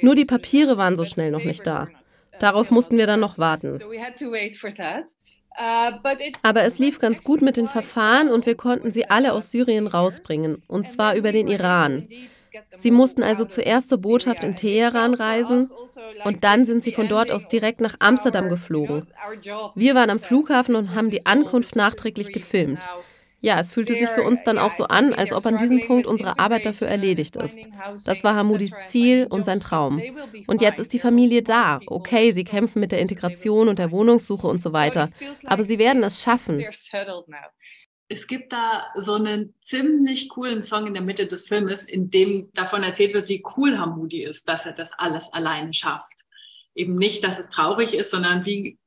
Nur 0.01 0.17
die 0.17 0.25
Papiere 0.25 0.77
waren 0.77 0.97
so 0.97 1.05
schnell 1.05 1.31
noch 1.31 1.45
nicht 1.45 1.67
da. 1.67 1.89
Darauf 2.41 2.73
mussten 2.73 2.99
wir 2.99 3.07
dann 3.07 3.21
noch 3.21 3.39
warten. 3.39 3.81
Aber 5.57 6.63
es 6.63 6.79
lief 6.79 6.99
ganz 6.99 7.23
gut 7.23 7.43
mit 7.43 7.57
den 7.57 7.69
Verfahren 7.69 8.29
und 8.31 8.47
wir 8.47 8.57
konnten 8.57 8.91
sie 8.91 9.11
alle 9.11 9.33
aus 9.33 9.51
Syrien 9.51 9.87
rausbringen, 9.87 10.63
und 10.67 10.89
zwar 10.89 11.15
über 11.15 11.33
den 11.33 11.49
Iran. 11.49 12.09
Sie 12.71 12.91
mussten 12.91 13.23
also 13.23 13.45
zuerst 13.45 13.89
zur 13.89 13.99
Botschaft 13.99 14.45
in 14.45 14.57
Teheran 14.57 15.15
reisen 15.15 15.71
und 16.25 16.45
dann 16.45 16.65
sind 16.65 16.83
sie 16.83 16.93
von 16.93 17.09
dort 17.09 17.33
aus 17.33 17.47
direkt 17.49 17.81
nach 17.81 17.97
Amsterdam 17.99 18.49
geflogen. 18.49 19.07
Wir 19.75 19.95
waren 19.95 20.11
am 20.11 20.19
Flughafen 20.19 20.75
und 20.75 20.95
haben 20.95 21.11
die 21.11 21.27
Ankunft 21.27 21.77
nachträglich 21.77 22.33
gefilmt. 22.33 22.87
Ja, 23.43 23.59
es 23.59 23.73
fühlte 23.73 23.95
sich 23.95 24.09
für 24.09 24.23
uns 24.23 24.45
dann 24.45 24.57
auch 24.57 24.71
so 24.71 24.85
an, 24.85 25.13
als 25.13 25.33
ob 25.33 25.45
an 25.47 25.57
diesem 25.59 25.81
Punkt 25.81 26.07
unsere 26.07 26.39
Arbeit 26.39 26.65
dafür 26.65 26.87
erledigt 26.87 27.37
ist. 27.37 27.59
Das 28.05 28.23
war 28.23 28.37
Hamudis 28.37 28.73
Ziel 28.87 29.27
und 29.29 29.45
sein 29.45 29.59
Traum. 29.59 30.01
Und 30.47 30.63
jetzt 30.63 30.79
ist 30.79 30.93
die 30.93 31.01
Familie 31.01 31.43
da. 31.43 31.81
Okay, 31.87 32.31
sie 32.33 32.45
kämpfen 32.45 32.79
mit 32.79 32.93
der 32.93 33.01
Integration 33.01 33.69
und 33.69 33.81
der 33.81 33.91
Wohnungssuche 33.91 34.47
und 34.47 34.63
so 34.63 34.73
weiter. 34.73 35.11
Aber 35.45 35.65
sie 35.65 35.79
werden 35.81 36.05
es 36.05 36.23
schaffen. 36.23 36.65
Es 38.09 38.27
gibt 38.29 38.53
da 38.53 38.87
so 38.95 39.15
einen 39.15 39.55
ziemlich 39.63 40.29
coolen 40.29 40.63
Song 40.63 40.87
in 40.87 40.95
der 40.95 41.03
Mitte 41.03 41.27
des 41.27 41.49
Filmes, 41.49 41.85
in 41.85 42.11
dem 42.11 42.51
davon 42.53 42.83
erzählt 42.85 43.15
wird, 43.15 43.29
wie 43.29 43.43
cool 43.57 43.79
Hamudi 43.79 44.23
ist, 44.23 44.49
dass 44.49 44.67
er 44.67 44.73
das 44.73 44.93
alles 44.93 45.33
alleine 45.33 45.73
schafft. 45.73 46.21
Eben 46.75 46.97
nicht, 46.97 47.25
dass 47.25 47.41
es 47.41 47.49
traurig 47.49 47.95
ist, 47.95 48.11
sondern 48.11 48.47
wie 48.47 48.79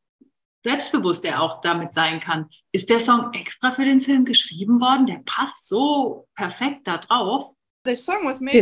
selbstbewusst 0.66 1.24
er 1.26 1.42
auch 1.42 1.62
damit 1.62 1.94
sein 1.94 2.20
kann. 2.20 2.48
Ist 2.72 2.90
der 2.90 3.00
Song 3.00 3.32
extra 3.34 3.72
für 3.72 3.86
den 3.86 4.02
Film 4.02 4.26
geschrieben 4.26 4.82
worden? 4.82 5.06
Der 5.06 5.22
passt 5.24 5.70
so 5.70 6.28
perfekt 6.36 6.88
da 6.88 6.98
drauf. 6.98 7.52
Den 7.86 7.96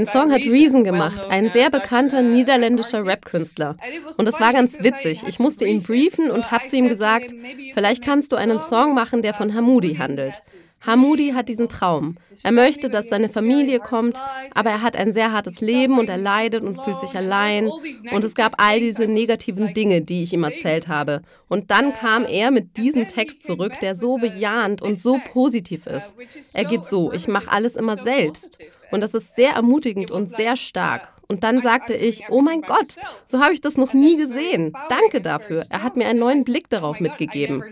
Song 0.06 0.34
hat 0.34 0.42
Reason 0.42 0.84
gemacht, 0.84 1.26
ein 1.30 1.50
sehr 1.50 1.70
bekannter 1.70 2.22
niederländischer 2.22 3.06
Rap-Künstler. 3.06 3.78
Und 4.18 4.28
es 4.28 4.38
war 4.42 4.52
ganz 4.52 4.84
witzig. 4.84 5.24
Ich 5.26 5.40
musste 5.40 5.66
ihn 5.66 5.82
briefen 5.82 6.30
und 6.30 6.52
habe 6.52 6.66
zu 6.66 6.76
ihm 6.76 6.90
gesagt, 6.90 7.34
vielleicht 7.74 8.04
kannst 8.04 8.34
du 8.34 8.36
einen 8.36 8.60
Song 8.60 8.94
machen, 8.94 9.22
der 9.22 9.34
von 9.34 9.54
Hamudi 9.54 9.96
handelt. 9.96 10.42
Hamudi 10.86 11.32
hat 11.32 11.48
diesen 11.48 11.70
Traum. 11.70 12.18
Er 12.44 12.52
möchte, 12.52 12.90
dass 12.90 13.08
seine 13.08 13.30
Familie 13.30 13.80
kommt, 13.80 14.22
aber 14.54 14.70
er 14.70 14.82
hat 14.82 14.98
ein 14.98 15.14
sehr 15.14 15.32
hartes 15.32 15.62
Leben 15.62 15.98
und 15.98 16.10
er 16.10 16.18
leidet 16.18 16.62
und 16.62 16.80
fühlt 16.82 17.00
sich 17.00 17.16
allein. 17.16 17.70
Und 18.12 18.24
es 18.24 18.36
gab 18.36 18.56
all 18.58 18.80
diese 18.80 19.08
negativen 19.08 19.74
Dinge, 19.74 20.02
die 20.02 20.24
ich 20.24 20.34
ihm 20.34 20.44
erzählt 20.44 20.88
habe. 20.88 21.22
Und 21.48 21.72
dann 21.72 21.94
kam 21.94 22.26
er 22.26 22.52
mit 22.52 22.76
diesem 22.78 23.08
Text 23.08 23.44
zurück, 23.44 23.80
der 23.82 23.96
so 23.96 24.18
bejahend 24.18 24.82
und 24.82 25.00
so 25.00 25.20
positiv 25.32 25.88
ist. 25.88 26.14
Er 26.54 26.66
geht 26.66 26.84
so, 26.84 27.14
ich 27.14 27.28
mache 27.28 27.52
alles 27.52 27.76
immer 27.76 27.98
selbst. 27.98 28.60
Und 28.94 29.02
das 29.02 29.16
ist 29.16 29.36
sehr 29.36 29.54
ermutigend 29.54 30.12
und 30.12 30.30
sehr 30.30 30.56
stark. 30.56 31.10
Und 31.28 31.44
dann 31.44 31.60
sagte 31.62 31.96
ich, 31.96 32.26
oh 32.30 32.42
mein 32.42 32.62
Gott, 32.62 32.96
so 33.26 33.40
habe 33.42 33.54
ich 33.54 33.60
das 33.60 33.76
noch 33.76 33.94
nie 33.94 34.18
gesehen. 34.18 34.72
Danke 34.88 35.20
dafür. 35.20 35.66
Er 35.70 35.82
hat 35.82 35.96
mir 35.96 36.06
einen 36.06 36.20
neuen 36.20 36.44
Blick 36.44 36.70
darauf 36.70 37.00
mitgegeben. 37.00 37.64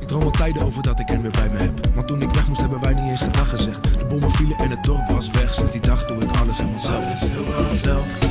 Ik 0.00 0.08
droom 0.08 0.22
al 0.22 0.30
tijden 0.30 0.62
over 0.62 0.82
dat 0.82 1.00
ik 1.00 1.08
hem 1.08 1.22
weer 1.22 1.30
bij 1.30 1.48
me 1.48 1.56
heb. 1.56 1.94
Maar 1.94 2.04
toen 2.04 2.22
ik 2.22 2.30
weg 2.30 2.48
moest, 2.48 2.60
hebben 2.60 2.80
wij 2.80 2.94
niet 2.94 3.10
eens 3.10 3.22
gedag 3.22 3.48
gezegd. 3.48 3.82
De 3.98 4.06
bommen 4.06 4.30
vielen 4.30 4.58
en 4.58 4.70
het 4.70 4.84
dorp 4.84 5.08
was 5.08 5.30
weg. 5.30 5.54
Sinds 5.54 5.72
die 5.72 5.80
dag 5.80 6.06
doe 6.06 6.22
ik 6.22 6.36
alles 6.36 6.58
helemaal 6.58 6.78
zelf. 6.78 8.21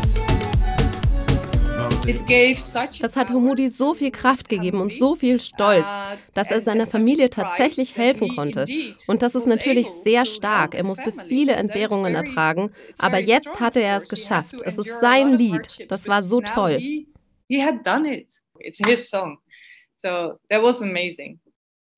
Das 2.04 3.16
hat 3.16 3.30
Humudi 3.30 3.70
so 3.70 3.94
viel 3.94 4.10
Kraft 4.12 4.50
gegeben 4.50 4.80
und 4.82 4.92
so 4.92 5.16
viel 5.16 5.40
Stolz, 5.40 5.86
dass 6.34 6.50
er 6.50 6.60
seiner 6.60 6.88
Familie 6.88 7.30
tatsächlich 7.30 7.96
helfen 7.96 8.36
konnte. 8.36 8.66
Und 9.08 9.22
das 9.22 9.36
ist 9.36 9.46
natürlich 9.46 9.88
sehr 9.88 10.26
stark. 10.26 10.74
Er 10.74 10.84
musste 10.84 11.12
viele 11.12 11.54
Entbehrungen 11.54 12.16
ertragen, 12.16 12.72
aber 12.98 13.20
jetzt 13.20 13.60
hatte 13.60 13.82
er 13.82 13.98
es 13.98 14.10
geschafft. 14.10 14.56
Es 14.64 14.80
ist 14.80 15.00
sein 15.00 15.34
Lied. 15.34 15.86
Das 15.90 16.08
war 16.08 16.24
so 16.24 16.42
toll. 16.42 16.80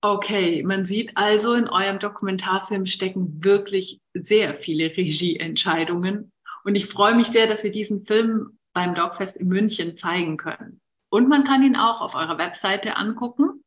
Okay, 0.02 0.64
man 0.64 0.84
sieht 0.84 1.16
also, 1.16 1.54
in 1.54 1.70
eurem 1.70 2.00
Dokumentarfilm 2.00 2.86
stecken 2.86 3.42
wirklich 3.42 4.02
sehr 4.14 4.54
viele 4.54 4.98
Regieentscheidungen. 4.98 6.34
Und 6.66 6.76
ich 6.76 6.88
freue 6.88 7.16
mich 7.16 7.28
sehr, 7.28 7.48
dass 7.48 7.64
wir 7.64 7.72
diesen 7.72 8.06
Film 8.06 8.58
beim 8.74 8.96
Dogfest 8.96 9.38
in 9.38 9.48
München 9.48 9.98
zeigen 9.98 10.38
können. 10.38 10.82
Und 11.10 11.30
man 11.30 11.44
kann 11.44 11.62
ihn 11.62 11.76
auch 11.76 12.02
auf 12.02 12.16
eurer 12.16 12.38
Webseite 12.38 12.98
angucken. 12.98 13.64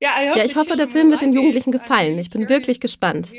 Ja, 0.00 0.44
ich 0.44 0.56
hoffe, 0.56 0.76
der 0.76 0.88
Film 0.88 1.10
wird 1.10 1.22
den 1.22 1.32
Jugendlichen 1.32 1.72
gefallen. 1.72 2.18
Ich 2.18 2.28
bin 2.28 2.48
wirklich 2.48 2.80
gespannt. 2.80 3.30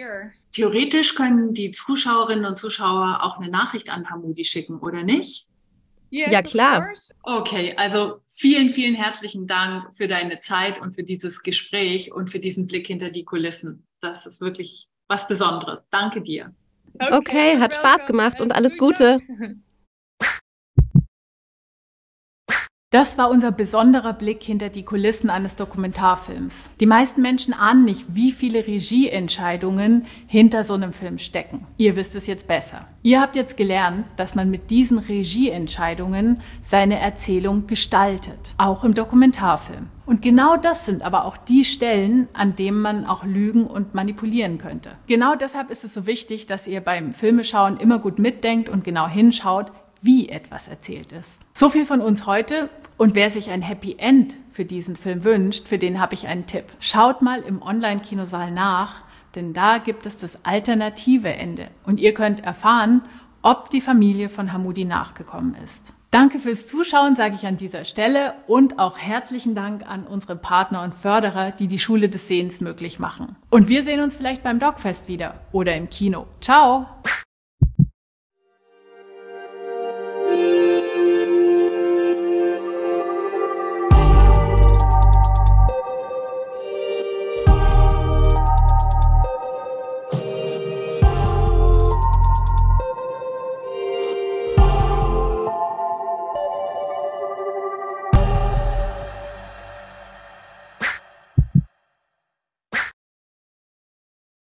Theoretisch 0.52 1.14
können 1.14 1.54
die 1.54 1.72
Zuschauerinnen 1.72 2.46
und 2.46 2.58
Zuschauer 2.58 3.20
auch 3.22 3.38
eine 3.38 3.52
Nachricht 3.52 3.90
an 3.90 4.10
Hamudi 4.10 4.46
schicken, 4.46 4.80
oder 4.80 5.04
nicht? 5.04 5.48
Ja, 6.10 6.42
klar. 6.42 6.88
Okay, 7.24 7.74
also 7.78 8.22
vielen, 8.30 8.70
vielen 8.70 8.96
herzlichen 8.96 9.48
Dank 9.48 9.96
für 9.96 10.08
deine 10.08 10.40
Zeit 10.40 10.80
und 10.80 10.96
für 10.96 11.04
dieses 11.04 11.44
Gespräch 11.44 12.14
und 12.14 12.32
für 12.32 12.40
diesen 12.40 12.68
Blick 12.68 12.88
hinter 12.88 13.10
die 13.10 13.26
Kulissen. 13.26 13.86
Das 14.02 14.26
ist 14.26 14.40
wirklich 14.40 14.88
was 15.08 15.28
Besonderes. 15.28 15.86
Danke 15.92 16.22
dir. 16.22 16.54
Okay, 17.00 17.60
hat 17.60 17.76
Spaß 17.76 18.06
gemacht 18.06 18.42
und 18.42 18.56
alles 18.56 18.78
Gute. 18.78 19.20
Das 22.96 23.18
war 23.18 23.30
unser 23.30 23.52
besonderer 23.52 24.14
Blick 24.14 24.42
hinter 24.42 24.70
die 24.70 24.86
Kulissen 24.86 25.30
eines 25.30 25.58
Dokumentarfilms. 25.58 26.72
Die 26.80 26.86
meisten 26.86 27.22
Menschen 27.22 27.54
ahnen 27.54 27.84
nicht, 27.84 28.06
wie 28.16 28.32
viele 28.32 28.66
Regieentscheidungen 28.66 30.06
hinter 30.28 30.64
so 30.64 30.76
einem 30.76 30.94
Film 30.94 31.18
stecken. 31.18 31.68
Ihr 31.76 31.98
wisst 31.98 32.16
es 32.16 32.26
jetzt 32.26 32.48
besser. 32.48 32.88
Ihr 33.04 33.20
habt 33.20 33.36
jetzt 33.36 33.58
gelernt, 33.58 34.06
dass 34.16 34.36
man 34.36 34.50
mit 34.50 34.72
diesen 34.72 34.98
Regieentscheidungen 34.98 36.40
seine 36.62 36.98
Erzählung 36.98 37.68
gestaltet, 37.68 38.56
auch 38.58 38.86
im 38.86 38.94
Dokumentarfilm. 38.94 39.90
Und 40.06 40.22
genau 40.22 40.56
das 40.56 40.86
sind 40.86 41.02
aber 41.02 41.26
auch 41.26 41.36
die 41.36 41.66
Stellen, 41.66 42.30
an 42.32 42.56
denen 42.56 42.80
man 42.80 43.06
auch 43.06 43.26
lügen 43.26 43.68
und 43.68 43.94
manipulieren 43.94 44.58
könnte. 44.58 44.92
Genau 45.08 45.36
deshalb 45.36 45.70
ist 45.70 45.84
es 45.84 45.94
so 45.94 46.06
wichtig, 46.08 46.46
dass 46.46 46.66
ihr 46.66 46.80
beim 46.80 47.12
Filmeschauen 47.12 47.76
immer 47.76 48.00
gut 48.00 48.20
mitdenkt 48.20 48.70
und 48.70 48.86
genau 48.86 49.08
hinschaut, 49.10 49.74
wie 50.02 50.30
etwas 50.30 50.68
erzählt 50.68 51.12
ist. 51.12 51.42
So 51.54 51.70
viel 51.70 51.86
von 51.86 52.02
uns 52.02 52.26
heute. 52.26 52.70
Und 52.98 53.16
wer 53.16 53.30
sich 53.30 53.50
ein 53.50 53.62
Happy 53.62 53.96
End 53.98 54.38
für 54.52 54.66
diesen 54.66 54.96
Film 54.96 55.24
wünscht, 55.24 55.68
für 55.68 55.78
den 55.78 56.00
habe 56.00 56.14
ich 56.14 56.28
einen 56.28 56.46
Tipp. 56.46 56.66
Schaut 56.80 57.22
mal 57.22 57.42
im 57.42 57.62
Online-Kinosaal 57.62 58.52
nach, 58.52 59.02
denn 59.36 59.54
da 59.54 59.80
gibt 59.80 60.06
es 60.06 60.18
das 60.18 60.46
alternative 60.46 61.34
Ende. 61.34 61.68
Und 61.86 62.00
ihr 62.00 62.14
könnt 62.14 62.44
erfahren, 62.44 63.02
ob 63.42 63.70
die 63.70 63.82
Familie 63.82 64.30
von 64.30 64.54
Hamudi 64.54 64.86
nachgekommen 64.86 65.56
ist. 65.64 65.94
Danke 66.16 66.40
fürs 66.40 66.66
Zuschauen, 66.66 67.18
sage 67.18 67.36
ich 67.36 67.46
an 67.46 67.58
dieser 67.58 67.84
Stelle 67.84 68.36
und 68.48 68.80
auch 68.80 68.98
herzlichen 68.98 69.54
Dank 69.54 69.86
an 69.86 70.08
unsere 70.08 70.38
Partner 70.38 70.82
und 70.84 70.96
Förderer, 70.96 71.52
die 71.52 71.68
die 71.68 71.78
Schule 71.78 72.08
des 72.08 72.30
Sehens 72.30 72.62
möglich 72.62 73.00
machen. 73.00 73.36
Und 73.50 73.68
wir 73.68 73.84
sehen 73.84 74.00
uns 74.00 74.16
vielleicht 74.16 74.42
beim 74.42 74.58
Dogfest 74.58 75.10
wieder 75.10 75.42
oder 75.52 75.76
im 75.76 75.90
Kino. 75.90 76.26
Ciao! 76.40 76.86